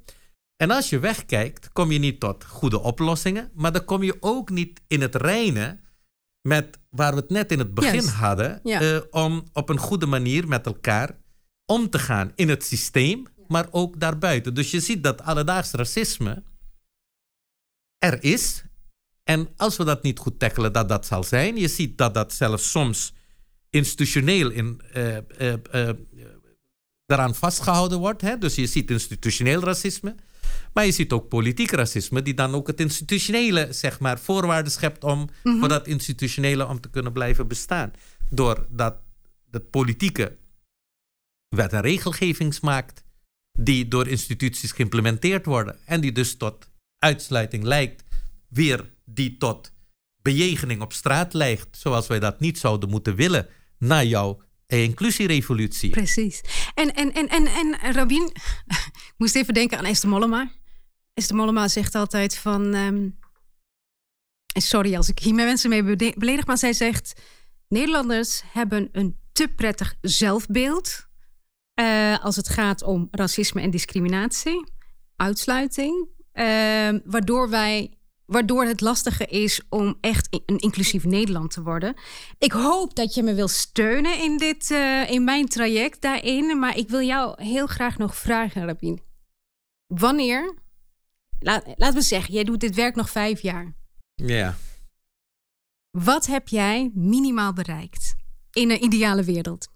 En 0.57 0.71
als 0.71 0.91
je 0.91 0.99
wegkijkt, 0.99 1.73
kom 1.73 1.93
je 1.93 1.99
niet 1.99 2.21
tot 2.21 2.45
goede 2.45 2.81
oplossingen. 2.81 3.51
Maar 3.55 3.73
dan 3.73 3.85
kom 3.85 4.03
je 4.03 4.17
ook 4.21 4.51
niet 4.51 4.81
in 4.87 5.01
het 5.01 5.15
reinen 5.15 5.81
met 6.49 6.79
waar 6.91 7.15
we 7.15 7.21
het 7.21 7.31
net 7.31 7.53
in 7.53 7.59
het 7.59 7.75
begin 7.75 8.05
hadden. 8.05 8.63
Eh, 8.63 8.99
om 9.11 9.45
op 9.53 9.69
een 9.69 9.79
goede 9.79 10.07
manier 10.07 10.49
met 10.49 10.67
elkaar 10.67 11.19
om 11.67 11.91
te 11.91 11.99
gaan 11.99 12.33
in 12.35 12.49
het 12.49 12.65
systeem, 12.65 13.27
maar 13.49 13.67
ook 13.71 14.01
daarbuiten. 14.01 14.55
Dus 14.55 14.71
je 14.71 14.81
ziet 14.81 15.03
dat 15.03 15.23
alledaags 15.23 15.71
racisme 15.71 16.43
er 17.99 18.23
is 18.23 18.65
en 19.33 19.49
als 19.57 19.77
we 19.77 19.85
dat 19.85 20.03
niet 20.03 20.19
goed 20.19 20.39
tackelen, 20.39 20.73
dat 20.73 20.89
dat 20.89 21.07
zal 21.07 21.25
zijn. 21.25 21.57
Je 21.57 21.69
ziet 21.69 21.99
dat 21.99 22.15
dat 22.15 22.33
zelfs 22.33 22.71
soms 22.71 23.13
institutioneel 23.71 24.51
in, 24.51 24.81
uh, 24.97 25.17
uh, 25.17 25.53
uh, 25.75 25.91
daaraan 27.07 27.35
vastgehouden 27.35 27.99
wordt. 27.99 28.21
Hè? 28.21 28.39
Dus 28.39 28.55
je 28.55 28.67
ziet 28.67 28.91
institutioneel 28.91 29.61
racisme. 29.61 30.15
Maar 30.73 30.87
je 30.87 30.93
ziet 30.93 31.13
ook 31.13 31.29
politiek 31.29 31.71
racisme, 31.71 32.23
die 32.23 32.35
dan 32.35 32.55
ook 32.55 32.67
het 32.67 32.81
institutionele, 32.81 33.69
zeg 33.71 34.01
maar, 34.01 34.19
voorwaarden 34.19 34.73
schept 34.73 35.05
om 35.05 35.29
mhm. 35.43 35.59
voor 35.59 35.69
dat 35.69 35.87
institutionele 35.87 36.67
om 36.67 36.81
te 36.81 36.91
kunnen 36.91 37.13
blijven 37.13 37.49
bestaan. 37.49 37.93
Doordat 38.31 38.97
het 39.51 39.71
politieke 39.71 40.37
wet 41.49 41.73
en 41.73 41.81
regelgevings 41.81 42.61
maakt, 42.61 43.05
die 43.53 43.89
door 43.89 44.09
instituties 44.09 44.73
geïmplementeerd 44.73 45.47
worden 45.47 45.77
en 45.85 46.01
die 46.01 46.13
dus 46.13 46.37
tot 46.37 46.69
uitsluiting 46.99 47.65
lijkt 47.65 48.05
weer 48.49 48.92
die 49.05 49.37
tot 49.37 49.73
bejegening 50.23 50.81
op 50.81 50.93
straat 50.93 51.35
leidt, 51.35 51.77
zoals 51.77 52.07
wij 52.07 52.19
dat 52.19 52.41
niet 52.41 52.59
zouden 52.59 52.89
moeten 52.89 53.15
willen 53.15 53.49
na 53.79 54.03
jouw 54.03 54.43
inclusierevolutie. 54.67 55.91
Precies. 55.91 56.41
En, 56.75 56.95
en, 56.95 57.13
en, 57.13 57.29
en, 57.29 57.47
en 57.47 57.93
Rabin, 57.93 58.31
ik 58.67 59.15
moest 59.17 59.37
even 59.37 59.55
denken 59.55 59.79
aan 59.79 59.85
Esther 59.85 60.09
Mollema. 60.09 60.53
Esther 61.15 61.37
Mollema 61.37 61.69
zegt 61.69 61.95
altijd 61.95 62.37
van, 62.37 62.75
ehm, 62.75 63.09
sorry 64.47 64.97
als 64.97 65.09
ik 65.09 65.19
hier 65.19 65.35
mensen 65.35 65.71
mee 65.71 65.83
beledig, 66.15 66.47
maar 66.47 66.59
zij 66.59 66.73
zegt, 66.73 67.21
Nederlanders 67.69 68.43
hebben 68.53 68.89
een 68.93 69.21
te 69.33 69.49
prettig 69.49 69.95
zelfbeeld 70.01 71.07
uh, 71.81 72.25
als 72.25 72.37
het 72.37 72.49
gaat 72.49 72.83
om 72.83 73.09
racisme 73.11 73.61
en 73.61 73.71
discriminatie, 73.71 74.73
uitsluiting, 75.17 76.09
uh, 76.35 76.45
waardoor 77.05 77.51
wij 77.51 77.99
waardoor 78.33 78.65
het 78.65 78.81
lastiger 78.81 79.31
is 79.31 79.61
om 79.69 79.97
echt 80.01 80.29
een 80.47 80.59
inclusief 80.59 81.05
Nederland 81.05 81.51
te 81.51 81.63
worden. 81.63 81.95
Ik 82.39 82.53
hoop 82.53 82.95
dat 82.95 83.15
je 83.15 83.23
me 83.23 83.35
wil 83.35 83.49
steunen 83.49 84.19
in, 84.19 84.39
dit, 84.39 84.71
uh, 84.71 85.11
in 85.11 85.25
mijn 85.25 85.49
traject 85.49 86.01
daarin. 86.01 86.59
Maar 86.59 86.77
ik 86.77 86.89
wil 86.89 87.01
jou 87.01 87.43
heel 87.43 87.67
graag 87.67 87.99
nog 87.99 88.17
vragen, 88.17 88.67
Rabin. 88.67 89.01
Wanneer, 89.87 90.55
laat, 91.39 91.65
laten 91.77 91.95
we 91.99 92.03
zeggen, 92.03 92.35
jij 92.35 92.45
doet 92.45 92.61
dit 92.61 92.75
werk 92.75 92.95
nog 92.95 93.11
vijf 93.11 93.41
jaar. 93.41 93.75
Ja. 94.15 94.57
Wat 95.91 96.27
heb 96.27 96.49
jij 96.49 96.91
minimaal 96.95 97.53
bereikt 97.53 98.15
in 98.53 98.71
een 98.71 98.85
ideale 98.85 99.25
wereld? 99.25 99.69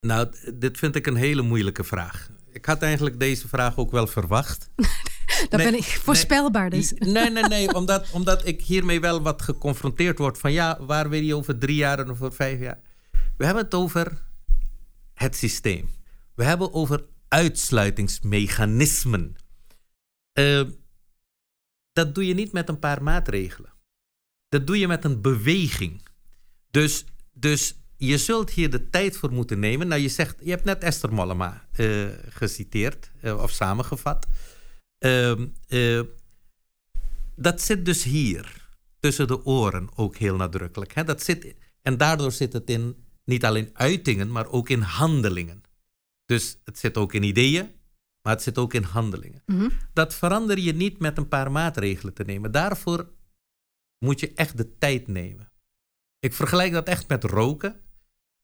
Nou, 0.00 0.34
dit 0.54 0.78
vind 0.78 0.96
ik 0.96 1.06
een 1.06 1.16
hele 1.16 1.42
moeilijke 1.42 1.84
vraag. 1.84 2.30
Ik 2.52 2.64
had 2.64 2.82
eigenlijk 2.82 3.18
deze 3.18 3.48
vraag 3.48 3.76
ook 3.76 3.90
wel 3.90 4.06
verwacht. 4.06 4.70
Dan 5.48 5.62
ben 5.62 5.74
ik 5.74 5.84
voorspelbaar 5.84 6.68
nee, 6.68 6.80
dus. 6.80 6.92
Nee, 6.92 7.30
nee, 7.30 7.42
nee. 7.42 7.74
Omdat, 7.74 8.10
omdat 8.10 8.46
ik 8.46 8.62
hiermee 8.62 9.00
wel 9.00 9.22
wat 9.22 9.42
geconfronteerd 9.42 10.18
word 10.18 10.38
van 10.38 10.52
ja, 10.52 10.78
waar 10.80 11.08
wil 11.08 11.22
je 11.22 11.36
over 11.36 11.58
drie 11.58 11.76
jaar 11.76 11.98
en 11.98 12.10
over 12.10 12.32
vijf 12.32 12.60
jaar? 12.60 12.80
We 13.36 13.44
hebben 13.44 13.64
het 13.64 13.74
over 13.74 14.22
het 15.14 15.36
systeem. 15.36 15.90
We 16.34 16.44
hebben 16.44 16.72
over 16.72 17.04
uitsluitingsmechanismen. 17.28 19.36
Uh, 20.38 20.62
dat 21.92 22.14
doe 22.14 22.26
je 22.26 22.34
niet 22.34 22.52
met 22.52 22.68
een 22.68 22.78
paar 22.78 23.02
maatregelen. 23.02 23.72
Dat 24.48 24.66
doe 24.66 24.78
je 24.78 24.88
met 24.88 25.04
een 25.04 25.20
beweging. 25.20 26.02
Dus, 26.70 27.04
dus 27.32 27.76
je 27.96 28.18
zult 28.18 28.50
hier 28.50 28.70
de 28.70 28.90
tijd 28.90 29.16
voor 29.16 29.32
moeten 29.32 29.58
nemen. 29.58 29.88
Nou, 29.88 30.00
je 30.00 30.08
zegt, 30.08 30.36
je 30.40 30.50
hebt 30.50 30.64
net 30.64 30.82
Esther 30.82 31.12
Mollema 31.12 31.66
uh, 31.76 32.06
geciteerd 32.28 33.10
uh, 33.22 33.42
of 33.42 33.50
samengevat. 33.50 34.26
Ehm, 35.02 35.46
eh, 35.68 36.00
dat 37.36 37.60
zit 37.60 37.84
dus 37.84 38.02
hier, 38.02 38.68
tussen 39.00 39.26
de 39.26 39.44
oren, 39.44 39.88
ook 39.96 40.16
heel 40.16 40.36
nadrukkelijk. 40.36 40.94
Hè? 40.94 41.04
Dat 41.04 41.22
zit, 41.22 41.54
en 41.82 41.96
daardoor 41.96 42.32
zit 42.32 42.52
het 42.52 42.70
in 42.70 43.04
niet 43.24 43.44
alleen 43.44 43.70
uitingen, 43.72 44.30
maar 44.32 44.46
ook 44.46 44.68
in 44.68 44.80
handelingen. 44.80 45.62
Dus 46.24 46.60
het 46.64 46.78
zit 46.78 46.96
ook 46.96 47.12
in 47.12 47.22
ideeën, 47.22 47.70
maar 48.22 48.32
het 48.32 48.42
zit 48.42 48.58
ook 48.58 48.74
in 48.74 48.82
handelingen. 48.82 49.42
Mhm. 49.46 49.68
Dat 49.92 50.14
verander 50.14 50.58
je 50.58 50.72
niet 50.72 50.98
met 50.98 51.18
een 51.18 51.28
paar 51.28 51.52
maatregelen 51.52 52.14
te 52.14 52.24
nemen. 52.24 52.52
Daarvoor 52.52 53.10
moet 53.98 54.20
je 54.20 54.32
echt 54.34 54.56
de 54.56 54.78
tijd 54.78 55.08
nemen. 55.08 55.52
Ik 56.18 56.34
vergelijk 56.34 56.72
dat 56.72 56.86
echt 56.86 57.08
met 57.08 57.24
roken. 57.24 57.80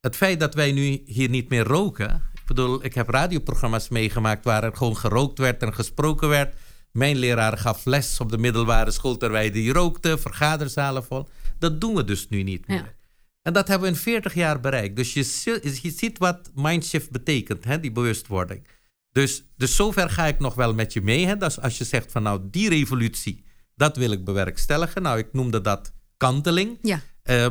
Het 0.00 0.16
feit 0.16 0.40
dat 0.40 0.54
wij 0.54 0.72
nu 0.72 1.02
hier 1.04 1.28
niet 1.28 1.48
meer 1.48 1.64
roken, 1.64 2.27
bedoel, 2.48 2.84
ik 2.84 2.94
heb 2.94 3.08
radioprogramma's 3.08 3.88
meegemaakt 3.88 4.44
waar 4.44 4.64
er 4.64 4.76
gewoon 4.76 4.96
gerookt 4.96 5.38
werd 5.38 5.62
en 5.62 5.74
gesproken 5.74 6.28
werd. 6.28 6.54
Mijn 6.92 7.16
leraar 7.16 7.58
gaf 7.58 7.84
les 7.84 8.20
op 8.20 8.30
de 8.30 8.38
middelbare 8.38 8.90
school 8.90 9.16
terwijl 9.16 9.52
die 9.52 9.72
rookte, 9.72 10.18
vergaderzalen 10.18 11.04
vol. 11.04 11.28
Dat 11.58 11.80
doen 11.80 11.94
we 11.94 12.04
dus 12.04 12.28
nu 12.28 12.42
niet 12.42 12.66
meer. 12.66 12.96
En 13.42 13.52
dat 13.52 13.68
hebben 13.68 13.88
we 13.88 13.94
in 13.94 14.00
40 14.00 14.34
jaar 14.34 14.60
bereikt. 14.60 14.96
Dus 14.96 15.12
je, 15.12 15.60
je 15.82 15.90
ziet 15.90 16.18
wat 16.18 16.50
mindshift 16.54 17.10
betekent, 17.10 17.64
hè, 17.64 17.80
die 17.80 17.92
bewustwording. 17.92 18.66
Dus, 19.10 19.44
dus 19.56 19.76
zover 19.76 20.10
ga 20.10 20.26
ik 20.26 20.38
nog 20.38 20.54
wel 20.54 20.74
met 20.74 20.92
je 20.92 21.02
mee. 21.02 21.26
Hè. 21.26 21.36
Dat 21.36 21.62
als 21.62 21.78
je 21.78 21.84
zegt 21.84 22.12
van 22.12 22.22
nou, 22.22 22.40
die 22.50 22.68
revolutie, 22.68 23.44
dat 23.74 23.96
wil 23.96 24.10
ik 24.10 24.24
bewerkstelligen. 24.24 25.02
Nou, 25.02 25.18
ik 25.18 25.32
noemde 25.32 25.60
dat 25.60 25.92
kanteling. 26.16 26.78
Ja. 26.82 27.00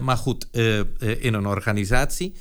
maar 0.01 0.17
goed, 0.17 0.47
in 1.19 1.33
een 1.33 1.47
organisatie. 1.47 2.35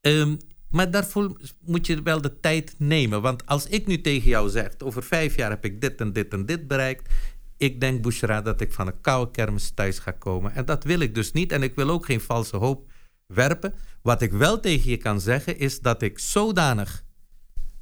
Ehm, 0.00 0.36
maar 0.70 0.90
daarvoor 0.90 1.36
moet 1.64 1.86
je 1.86 2.02
wel 2.02 2.20
de 2.20 2.40
tijd 2.40 2.74
nemen. 2.78 3.22
Want 3.22 3.46
als 3.46 3.66
ik 3.66 3.86
nu 3.86 4.00
tegen 4.00 4.28
jou 4.28 4.48
zeg, 4.48 4.72
over 4.78 5.02
vijf 5.02 5.36
jaar 5.36 5.50
heb 5.50 5.64
ik 5.64 5.80
dit 5.80 6.00
en 6.00 6.12
dit 6.12 6.32
en 6.32 6.46
dit 6.46 6.68
bereikt. 6.68 7.12
Ik 7.56 7.80
denk, 7.80 8.02
Bushra, 8.02 8.42
dat 8.42 8.60
ik 8.60 8.72
van 8.72 8.86
een 8.86 9.00
koude 9.00 9.30
kermis 9.30 9.70
thuis 9.70 9.98
ga 9.98 10.10
komen. 10.10 10.54
En 10.54 10.64
dat 10.64 10.84
wil 10.84 11.00
ik 11.00 11.14
dus 11.14 11.32
niet. 11.32 11.52
En 11.52 11.62
ik 11.62 11.74
wil 11.74 11.90
ook 11.90 12.04
geen 12.04 12.20
valse 12.20 12.56
hoop 12.56 12.90
werpen. 13.26 13.74
Wat 14.02 14.22
ik 14.22 14.32
wel 14.32 14.60
tegen 14.60 14.90
je 14.90 14.96
kan 14.96 15.20
zeggen, 15.20 15.58
is 15.58 15.80
dat 15.80 16.02
ik 16.02 16.18
zodanig 16.18 17.04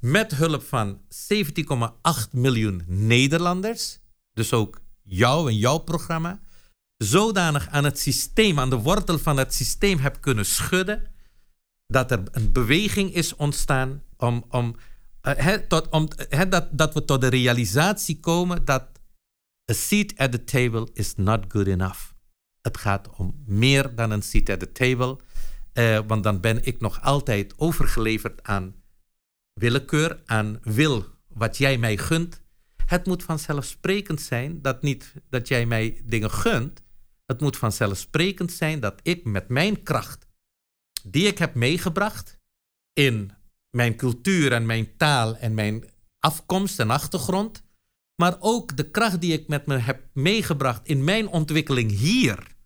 met 0.00 0.34
hulp 0.34 0.62
van 0.62 1.00
17,8 1.30 2.30
miljoen 2.30 2.82
Nederlanders, 2.86 3.98
dus 4.32 4.52
ook 4.52 4.80
jou 5.02 5.48
en 5.48 5.56
jouw 5.56 5.78
programma, 5.78 6.40
zodanig 6.96 7.68
aan 7.68 7.84
het 7.84 7.98
systeem, 7.98 8.58
aan 8.58 8.70
de 8.70 8.76
wortel 8.76 9.18
van 9.18 9.36
het 9.36 9.54
systeem 9.54 9.98
heb 9.98 10.20
kunnen 10.20 10.46
schudden 10.46 11.14
dat 11.86 12.10
er 12.10 12.22
een 12.30 12.52
beweging 12.52 13.14
is 13.14 13.36
ontstaan 13.36 14.02
om, 14.16 14.44
om, 14.48 14.76
uh, 15.22 15.52
tot, 15.54 15.88
om 15.88 16.08
dat, 16.48 16.68
dat 16.70 16.94
we 16.94 17.04
tot 17.04 17.20
de 17.20 17.28
realisatie 17.28 18.20
komen 18.20 18.64
dat 18.64 18.84
a 19.70 19.74
seat 19.74 20.16
at 20.16 20.32
the 20.32 20.44
table 20.44 20.88
is 20.92 21.14
not 21.14 21.44
good 21.48 21.66
enough. 21.66 22.00
Het 22.60 22.76
gaat 22.76 23.08
om 23.16 23.42
meer 23.46 23.94
dan 23.94 24.10
een 24.10 24.22
seat 24.22 24.48
at 24.48 24.60
the 24.60 24.72
table, 24.72 25.18
uh, 25.74 26.00
want 26.06 26.22
dan 26.22 26.40
ben 26.40 26.64
ik 26.64 26.80
nog 26.80 27.02
altijd 27.02 27.54
overgeleverd 27.56 28.42
aan 28.42 28.74
willekeur, 29.52 30.22
aan 30.24 30.58
wil 30.62 31.04
wat 31.28 31.56
jij 31.56 31.78
mij 31.78 31.96
gunt. 31.96 32.42
Het 32.86 33.06
moet 33.06 33.22
vanzelfsprekend 33.22 34.20
zijn 34.20 34.62
dat 34.62 34.82
niet 34.82 35.14
dat 35.30 35.48
jij 35.48 35.66
mij 35.66 36.02
dingen 36.04 36.30
gunt. 36.30 36.82
Het 37.26 37.40
moet 37.40 37.56
vanzelfsprekend 37.56 38.52
zijn 38.52 38.80
dat 38.80 39.00
ik 39.02 39.24
met 39.24 39.48
mijn 39.48 39.82
kracht 39.82 40.25
die 41.06 41.26
ik 41.26 41.38
heb 41.38 41.54
meegebracht 41.54 42.38
in 42.92 43.32
mijn 43.70 43.96
cultuur 43.96 44.52
en 44.52 44.66
mijn 44.66 44.96
taal 44.96 45.36
en 45.36 45.54
mijn 45.54 45.84
afkomst 46.18 46.80
en 46.80 46.90
achtergrond, 46.90 47.62
maar 48.14 48.36
ook 48.38 48.76
de 48.76 48.90
kracht 48.90 49.20
die 49.20 49.32
ik 49.32 49.48
met 49.48 49.66
me 49.66 49.76
heb 49.76 50.02
meegebracht 50.12 50.86
in 50.88 51.04
mijn 51.04 51.28
ontwikkeling 51.28 51.90
hier, 51.90 52.56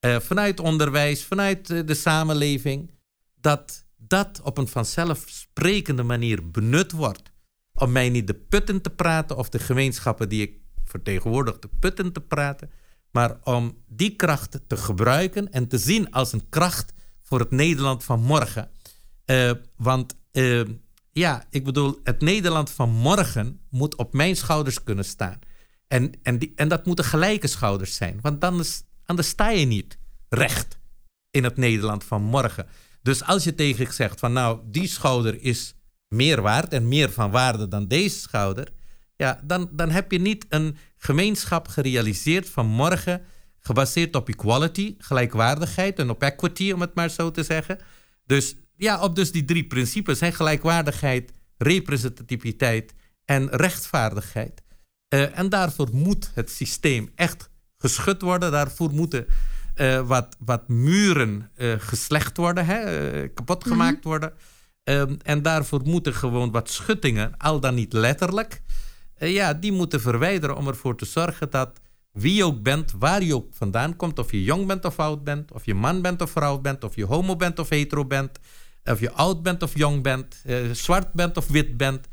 uh, 0.00 0.20
vanuit 0.20 0.60
onderwijs, 0.60 1.24
vanuit 1.24 1.70
uh, 1.70 1.86
de 1.86 1.94
samenleving, 1.94 2.90
dat 3.34 3.84
dat 3.96 4.40
op 4.42 4.58
een 4.58 4.68
vanzelfsprekende 4.68 6.02
manier 6.02 6.50
benut 6.50 6.92
wordt. 6.92 7.32
Om 7.72 7.92
mij 7.92 8.08
niet 8.08 8.26
de 8.26 8.34
putten 8.34 8.82
te 8.82 8.90
praten 8.90 9.36
of 9.36 9.48
de 9.48 9.58
gemeenschappen 9.58 10.28
die 10.28 10.42
ik 10.42 10.58
vertegenwoordig 10.84 11.58
de 11.58 11.68
putten 11.80 12.12
te 12.12 12.20
praten, 12.20 12.70
maar 13.10 13.38
om 13.42 13.82
die 13.86 14.16
kracht 14.16 14.60
te 14.66 14.76
gebruiken 14.76 15.52
en 15.52 15.68
te 15.68 15.78
zien 15.78 16.10
als 16.10 16.32
een 16.32 16.48
kracht 16.48 16.92
voor 17.26 17.38
het 17.38 17.50
Nederland 17.50 18.04
van 18.04 18.20
morgen. 18.20 18.70
Uh, 19.26 19.50
want 19.76 20.16
uh, 20.32 20.62
ja, 21.12 21.44
ik 21.50 21.64
bedoel, 21.64 22.00
het 22.02 22.20
Nederland 22.20 22.70
van 22.70 22.90
morgen 22.90 23.60
moet 23.70 23.96
op 23.96 24.12
mijn 24.12 24.36
schouders 24.36 24.82
kunnen 24.82 25.04
staan. 25.04 25.38
En, 25.88 26.12
en, 26.22 26.38
die, 26.38 26.52
en 26.54 26.68
dat 26.68 26.86
moeten 26.86 27.04
gelijke 27.04 27.46
schouders 27.46 27.94
zijn. 27.94 28.18
Want 28.20 28.60
is, 28.60 28.82
anders 29.04 29.28
sta 29.28 29.50
je 29.50 29.66
niet 29.66 29.98
recht 30.28 30.78
in 31.30 31.44
het 31.44 31.56
Nederland 31.56 32.04
van 32.04 32.22
morgen. 32.22 32.66
Dus 33.02 33.24
als 33.24 33.44
je 33.44 33.54
tegen 33.54 33.94
zegt 33.94 34.18
van 34.18 34.32
nou, 34.32 34.60
die 34.64 34.88
schouder 34.88 35.42
is 35.42 35.74
meer 36.08 36.42
waard 36.42 36.72
en 36.72 36.88
meer 36.88 37.12
van 37.12 37.30
waarde 37.30 37.68
dan 37.68 37.86
deze 37.86 38.18
schouder. 38.18 38.72
Ja, 39.16 39.40
dan, 39.44 39.68
dan 39.72 39.90
heb 39.90 40.12
je 40.12 40.18
niet 40.18 40.46
een 40.48 40.76
gemeenschap 40.96 41.68
gerealiseerd 41.68 42.50
van 42.50 42.66
morgen 42.66 43.22
gebaseerd 43.66 44.14
op 44.14 44.28
equality, 44.28 44.94
gelijkwaardigheid 44.98 45.98
en 45.98 46.10
op 46.10 46.22
equity, 46.22 46.72
om 46.72 46.80
het 46.80 46.94
maar 46.94 47.10
zo 47.10 47.30
te 47.30 47.42
zeggen. 47.42 47.78
Dus 48.24 48.56
ja, 48.76 49.00
op 49.00 49.16
dus 49.16 49.32
die 49.32 49.44
drie 49.44 49.66
principes, 49.66 50.20
hè, 50.20 50.32
gelijkwaardigheid, 50.32 51.32
representativiteit 51.58 52.94
en 53.24 53.48
rechtvaardigheid. 53.50 54.62
Uh, 55.14 55.38
en 55.38 55.48
daarvoor 55.48 55.88
moet 55.92 56.30
het 56.34 56.50
systeem 56.50 57.10
echt 57.14 57.50
geschud 57.78 58.22
worden. 58.22 58.50
Daarvoor 58.50 58.92
moeten 58.92 59.26
uh, 59.76 60.06
wat, 60.06 60.36
wat 60.38 60.68
muren 60.68 61.50
uh, 61.56 61.74
geslecht 61.78 62.36
worden, 62.36 62.66
hè, 62.66 63.28
kapot 63.28 63.60
mhm. 63.60 63.68
gemaakt 63.68 64.04
worden. 64.04 64.32
Um, 64.84 65.16
en 65.22 65.42
daarvoor 65.42 65.80
moeten 65.84 66.14
gewoon 66.14 66.50
wat 66.50 66.70
schuttingen, 66.70 67.36
al 67.36 67.60
dan 67.60 67.74
niet 67.74 67.92
letterlijk, 67.92 68.62
ja, 69.18 69.54
die 69.54 69.72
moeten 69.72 70.00
verwijderen 70.00 70.56
om 70.56 70.68
ervoor 70.68 70.96
te 70.96 71.04
zorgen 71.04 71.50
dat 71.50 71.80
wie 72.16 72.44
ook 72.44 72.62
bent, 72.62 72.92
waar 72.98 73.22
je 73.22 73.34
ook 73.34 73.46
vandaan 73.50 73.96
komt, 73.96 74.18
of 74.18 74.30
je 74.30 74.42
jong 74.42 74.66
bent 74.66 74.84
of 74.84 74.98
oud 74.98 75.24
bent, 75.24 75.52
of 75.52 75.64
je 75.64 75.74
man 75.74 76.02
bent 76.02 76.22
of 76.22 76.30
vrouw 76.30 76.58
bent, 76.58 76.84
of 76.84 76.96
je 76.96 77.04
homo 77.04 77.36
bent 77.36 77.58
of 77.58 77.68
hetero 77.68 78.04
bent, 78.04 78.38
of 78.84 79.00
je 79.00 79.12
oud 79.12 79.42
bent 79.42 79.62
of 79.62 79.78
jong 79.78 80.02
bent, 80.02 80.42
eh, 80.44 80.70
zwart 80.70 81.12
bent 81.12 81.36
of 81.36 81.48
wit 81.48 81.76
bent, 81.76 82.08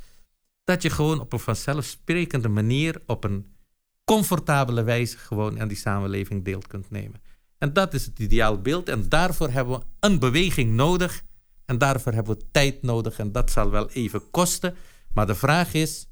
dat 0.64 0.82
je 0.82 0.90
gewoon 0.90 1.20
op 1.20 1.34
een 1.34 1.40
vanzelfsprekende 1.40 2.48
manier, 2.48 3.02
op 3.06 3.24
een 3.24 3.56
comfortabele 4.04 4.84
wijze 4.84 5.18
gewoon 5.18 5.60
aan 5.60 5.68
die 5.68 5.78
samenleving 5.78 6.46
deel 6.46 6.62
kunt 6.68 6.90
nemen. 6.90 7.22
En 7.58 7.74
dat 7.74 7.94
is 7.94 8.06
het 8.06 8.20
ideaalbeeld 8.20 8.90
en 8.90 9.10
daarvoor 9.10 9.50
hebben 9.50 9.80
we 9.80 9.86
een 10.00 10.20
beweging 10.20 10.72
nodig 10.72 11.24
en 11.66 11.78
daarvoor 11.78 12.14
hebben 12.14 12.38
we 12.38 12.46
tijd 12.52 12.82
nodig 12.82 13.20
en 13.20 13.32
dat 13.32 13.52
zal 13.52 13.70
wel 13.70 13.90
even 13.90 14.30
kosten. 14.32 14.76
Maar 15.14 15.28
de 15.28 15.36
vraag 15.36 15.74
is, 15.74 16.08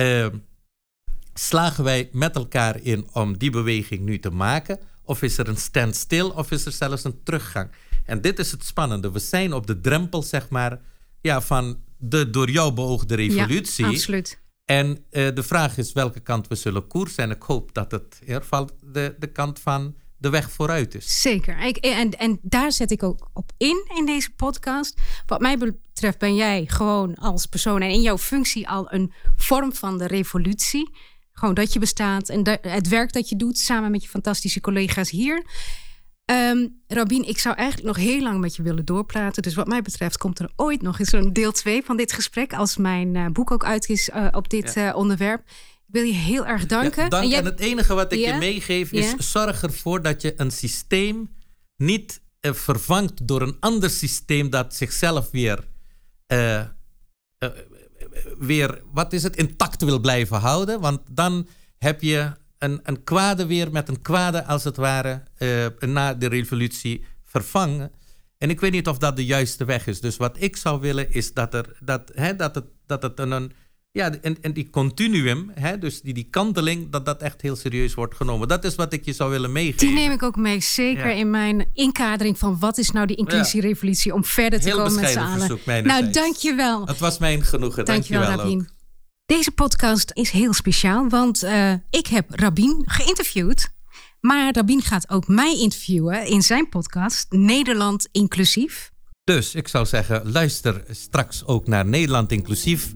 uh, 0.00 0.26
slagen 1.34 1.84
wij 1.84 2.08
met 2.12 2.36
elkaar 2.36 2.80
in 2.80 3.08
om 3.12 3.38
die 3.38 3.50
beweging 3.50 4.00
nu 4.00 4.18
te 4.18 4.30
maken? 4.30 4.78
Of 5.02 5.22
is 5.22 5.38
er 5.38 5.48
een 5.48 5.56
standstill 5.56 6.26
of 6.26 6.50
is 6.50 6.66
er 6.66 6.72
zelfs 6.72 7.04
een 7.04 7.22
teruggang? 7.22 7.70
En 8.04 8.20
dit 8.20 8.38
is 8.38 8.50
het 8.50 8.64
spannende. 8.64 9.10
We 9.10 9.18
zijn 9.18 9.52
op 9.52 9.66
de 9.66 9.80
drempel, 9.80 10.22
zeg 10.22 10.48
maar, 10.48 10.80
ja, 11.20 11.40
van 11.40 11.78
de 11.96 12.30
door 12.30 12.50
jou 12.50 12.72
beoogde 12.72 13.14
revolutie. 13.14 13.84
Ja, 13.84 13.90
absoluut. 13.90 14.42
En 14.64 14.88
uh, 14.88 15.34
de 15.34 15.42
vraag 15.42 15.78
is 15.78 15.92
welke 15.92 16.20
kant 16.20 16.48
we 16.48 16.54
zullen 16.54 16.86
koersen. 16.86 17.24
En 17.24 17.30
ik 17.30 17.42
hoop 17.42 17.74
dat 17.74 17.90
het 17.90 18.16
in 18.20 18.26
ieder 18.26 18.42
geval 18.42 18.70
de, 18.80 19.14
de 19.18 19.26
kant 19.26 19.58
van 19.58 19.94
de 20.16 20.30
weg 20.30 20.50
vooruit 20.50 20.94
is. 20.94 21.20
Zeker. 21.20 21.58
Ik, 21.64 21.76
en, 21.76 22.10
en 22.10 22.38
daar 22.42 22.72
zet 22.72 22.90
ik 22.90 23.02
ook 23.02 23.28
op 23.32 23.52
in 23.56 23.84
in 23.96 24.06
deze 24.06 24.30
podcast. 24.34 25.00
Wat 25.26 25.40
mij 25.40 25.58
betreft 25.58 26.18
ben 26.18 26.34
jij 26.34 26.64
gewoon 26.66 27.14
als 27.14 27.46
persoon 27.46 27.80
en 27.80 27.90
in 27.90 28.02
jouw 28.02 28.18
functie 28.18 28.68
al 28.68 28.92
een 28.92 29.12
vorm 29.36 29.74
van 29.74 29.98
de 29.98 30.06
revolutie. 30.06 30.90
Gewoon 31.34 31.54
dat 31.54 31.72
je 31.72 31.78
bestaat 31.78 32.28
en 32.28 32.58
het 32.60 32.88
werk 32.88 33.12
dat 33.12 33.28
je 33.28 33.36
doet 33.36 33.58
samen 33.58 33.90
met 33.90 34.02
je 34.02 34.08
fantastische 34.08 34.60
collega's 34.60 35.10
hier. 35.10 35.44
Um, 36.30 36.82
Rabin, 36.86 37.28
ik 37.28 37.38
zou 37.38 37.54
eigenlijk 37.56 37.96
nog 37.96 38.06
heel 38.06 38.22
lang 38.22 38.40
met 38.40 38.56
je 38.56 38.62
willen 38.62 38.84
doorpraten. 38.84 39.42
Dus 39.42 39.54
wat 39.54 39.66
mij 39.66 39.82
betreft 39.82 40.16
komt 40.16 40.38
er 40.38 40.50
ooit 40.56 40.82
nog 40.82 40.98
eens 40.98 41.12
een 41.12 41.32
deel 41.32 41.52
2 41.52 41.82
van 41.84 41.96
dit 41.96 42.12
gesprek. 42.12 42.52
Als 42.52 42.76
mijn 42.76 43.14
uh, 43.14 43.26
boek 43.26 43.50
ook 43.50 43.64
uit 43.64 43.88
is 43.88 44.08
uh, 44.08 44.28
op 44.30 44.48
dit 44.48 44.74
ja. 44.74 44.88
uh, 44.88 44.96
onderwerp. 44.96 45.40
Ik 45.86 46.00
wil 46.00 46.02
je 46.02 46.12
heel 46.12 46.46
erg 46.46 46.66
danken. 46.66 47.02
Ja, 47.02 47.08
dank. 47.08 47.22
En, 47.22 47.28
jij... 47.28 47.38
en, 47.38 47.44
het 47.44 47.60
enige 47.60 47.94
wat 47.94 48.12
ik 48.12 48.18
ja? 48.18 48.32
je 48.32 48.38
meegeef 48.38 48.92
is: 48.92 49.14
zorg 49.32 49.62
ervoor 49.62 50.02
dat 50.02 50.22
je 50.22 50.34
een 50.36 50.50
systeem 50.50 51.30
niet 51.76 52.22
vervangt 52.40 53.28
door 53.28 53.42
een 53.42 53.56
ander 53.60 53.90
systeem 53.90 54.50
dat 54.50 54.74
zichzelf 54.74 55.30
weer 55.30 55.64
weer, 58.38 58.82
wat 58.92 59.12
is 59.12 59.22
het, 59.22 59.36
intact 59.36 59.82
wil 59.82 60.00
blijven 60.00 60.36
houden. 60.36 60.80
Want 60.80 61.00
dan 61.10 61.48
heb 61.78 62.02
je 62.02 62.32
een, 62.58 62.80
een 62.82 63.04
kwade 63.04 63.46
weer 63.46 63.70
met 63.70 63.88
een 63.88 64.02
kwade, 64.02 64.44
als 64.44 64.64
het 64.64 64.76
ware, 64.76 65.22
uh, 65.38 65.66
na 65.80 66.14
de 66.14 66.28
revolutie 66.28 67.04
vervangen. 67.24 67.92
En 68.38 68.50
ik 68.50 68.60
weet 68.60 68.72
niet 68.72 68.88
of 68.88 68.98
dat 68.98 69.16
de 69.16 69.24
juiste 69.24 69.64
weg 69.64 69.86
is. 69.86 70.00
Dus 70.00 70.16
wat 70.16 70.36
ik 70.40 70.56
zou 70.56 70.80
willen 70.80 71.12
is 71.12 71.32
dat, 71.32 71.54
er, 71.54 71.76
dat, 71.80 72.10
hè, 72.14 72.36
dat, 72.36 72.54
het, 72.54 72.64
dat 72.86 73.02
het 73.02 73.18
een, 73.18 73.52
ja, 73.94 74.12
en, 74.20 74.36
en 74.40 74.52
die 74.52 74.70
continuum, 74.70 75.50
hè, 75.54 75.78
dus 75.78 76.00
die, 76.00 76.14
die 76.14 76.26
kanteling, 76.30 76.90
dat 76.90 77.06
dat 77.06 77.22
echt 77.22 77.40
heel 77.40 77.56
serieus 77.56 77.94
wordt 77.94 78.14
genomen. 78.14 78.48
Dat 78.48 78.64
is 78.64 78.74
wat 78.74 78.92
ik 78.92 79.04
je 79.04 79.12
zou 79.12 79.30
willen 79.30 79.52
meegeven. 79.52 79.86
Die 79.86 79.94
neem 79.94 80.10
ik 80.10 80.22
ook 80.22 80.36
mee, 80.36 80.60
zeker 80.60 81.10
in 81.10 81.30
mijn 81.30 81.66
inkadering 81.72 82.38
van 82.38 82.58
wat 82.58 82.78
is 82.78 82.90
nou 82.90 83.06
die 83.06 83.16
inclusierevolutie 83.16 84.14
om 84.14 84.24
verder 84.24 84.60
te 84.60 84.70
komen 84.70 84.94
met 84.94 85.10
z'n 85.10 85.18
allen. 85.18 85.86
Nou, 85.86 86.10
dankjewel. 86.10 86.86
Het 86.86 86.98
was 86.98 87.18
mijn 87.18 87.42
genoegen. 87.42 87.84
Dankjewel, 87.84 88.22
dankjewel 88.22 88.50
Rabin. 88.50 88.68
Deze 89.26 89.50
podcast 89.50 90.10
is 90.14 90.30
heel 90.30 90.52
speciaal, 90.52 91.08
want 91.08 91.44
uh, 91.44 91.72
ik 91.90 92.06
heb 92.06 92.26
Rabin 92.30 92.82
geïnterviewd. 92.86 93.72
Maar 94.20 94.54
Rabin 94.54 94.82
gaat 94.82 95.10
ook 95.10 95.28
mij 95.28 95.58
interviewen 95.58 96.26
in 96.26 96.42
zijn 96.42 96.68
podcast 96.68 97.26
Nederland 97.30 98.08
Inclusief. 98.12 98.92
Dus 99.24 99.54
ik 99.54 99.68
zou 99.68 99.86
zeggen, 99.86 100.32
luister 100.32 100.84
straks 100.90 101.44
ook 101.46 101.66
naar 101.66 101.86
Nederland 101.86 102.32
Inclusief 102.32 102.94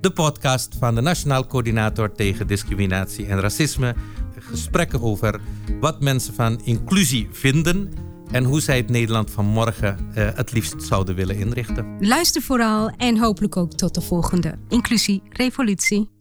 de 0.00 0.10
podcast 0.10 0.76
van 0.78 0.94
de 0.94 1.00
Nationaal 1.00 1.46
Coördinator 1.46 2.12
tegen 2.12 2.46
Discriminatie 2.46 3.26
en 3.26 3.40
Racisme. 3.40 3.94
Gesprekken 4.38 5.02
over 5.02 5.40
wat 5.80 6.00
mensen 6.00 6.34
van 6.34 6.60
inclusie 6.64 7.28
vinden 7.32 7.92
en 8.30 8.44
hoe 8.44 8.60
zij 8.60 8.76
het 8.76 8.88
Nederland 8.88 9.30
van 9.30 9.44
morgen 9.44 9.96
uh, 10.08 10.28
het 10.34 10.52
liefst 10.52 10.82
zouden 10.82 11.14
willen 11.14 11.36
inrichten. 11.36 11.96
Luister 11.98 12.42
vooral 12.42 12.90
en 12.96 13.18
hopelijk 13.18 13.56
ook 13.56 13.72
tot 13.72 13.94
de 13.94 14.00
volgende 14.00 14.58
Inclusie 14.68 15.22
Revolutie. 15.28 16.19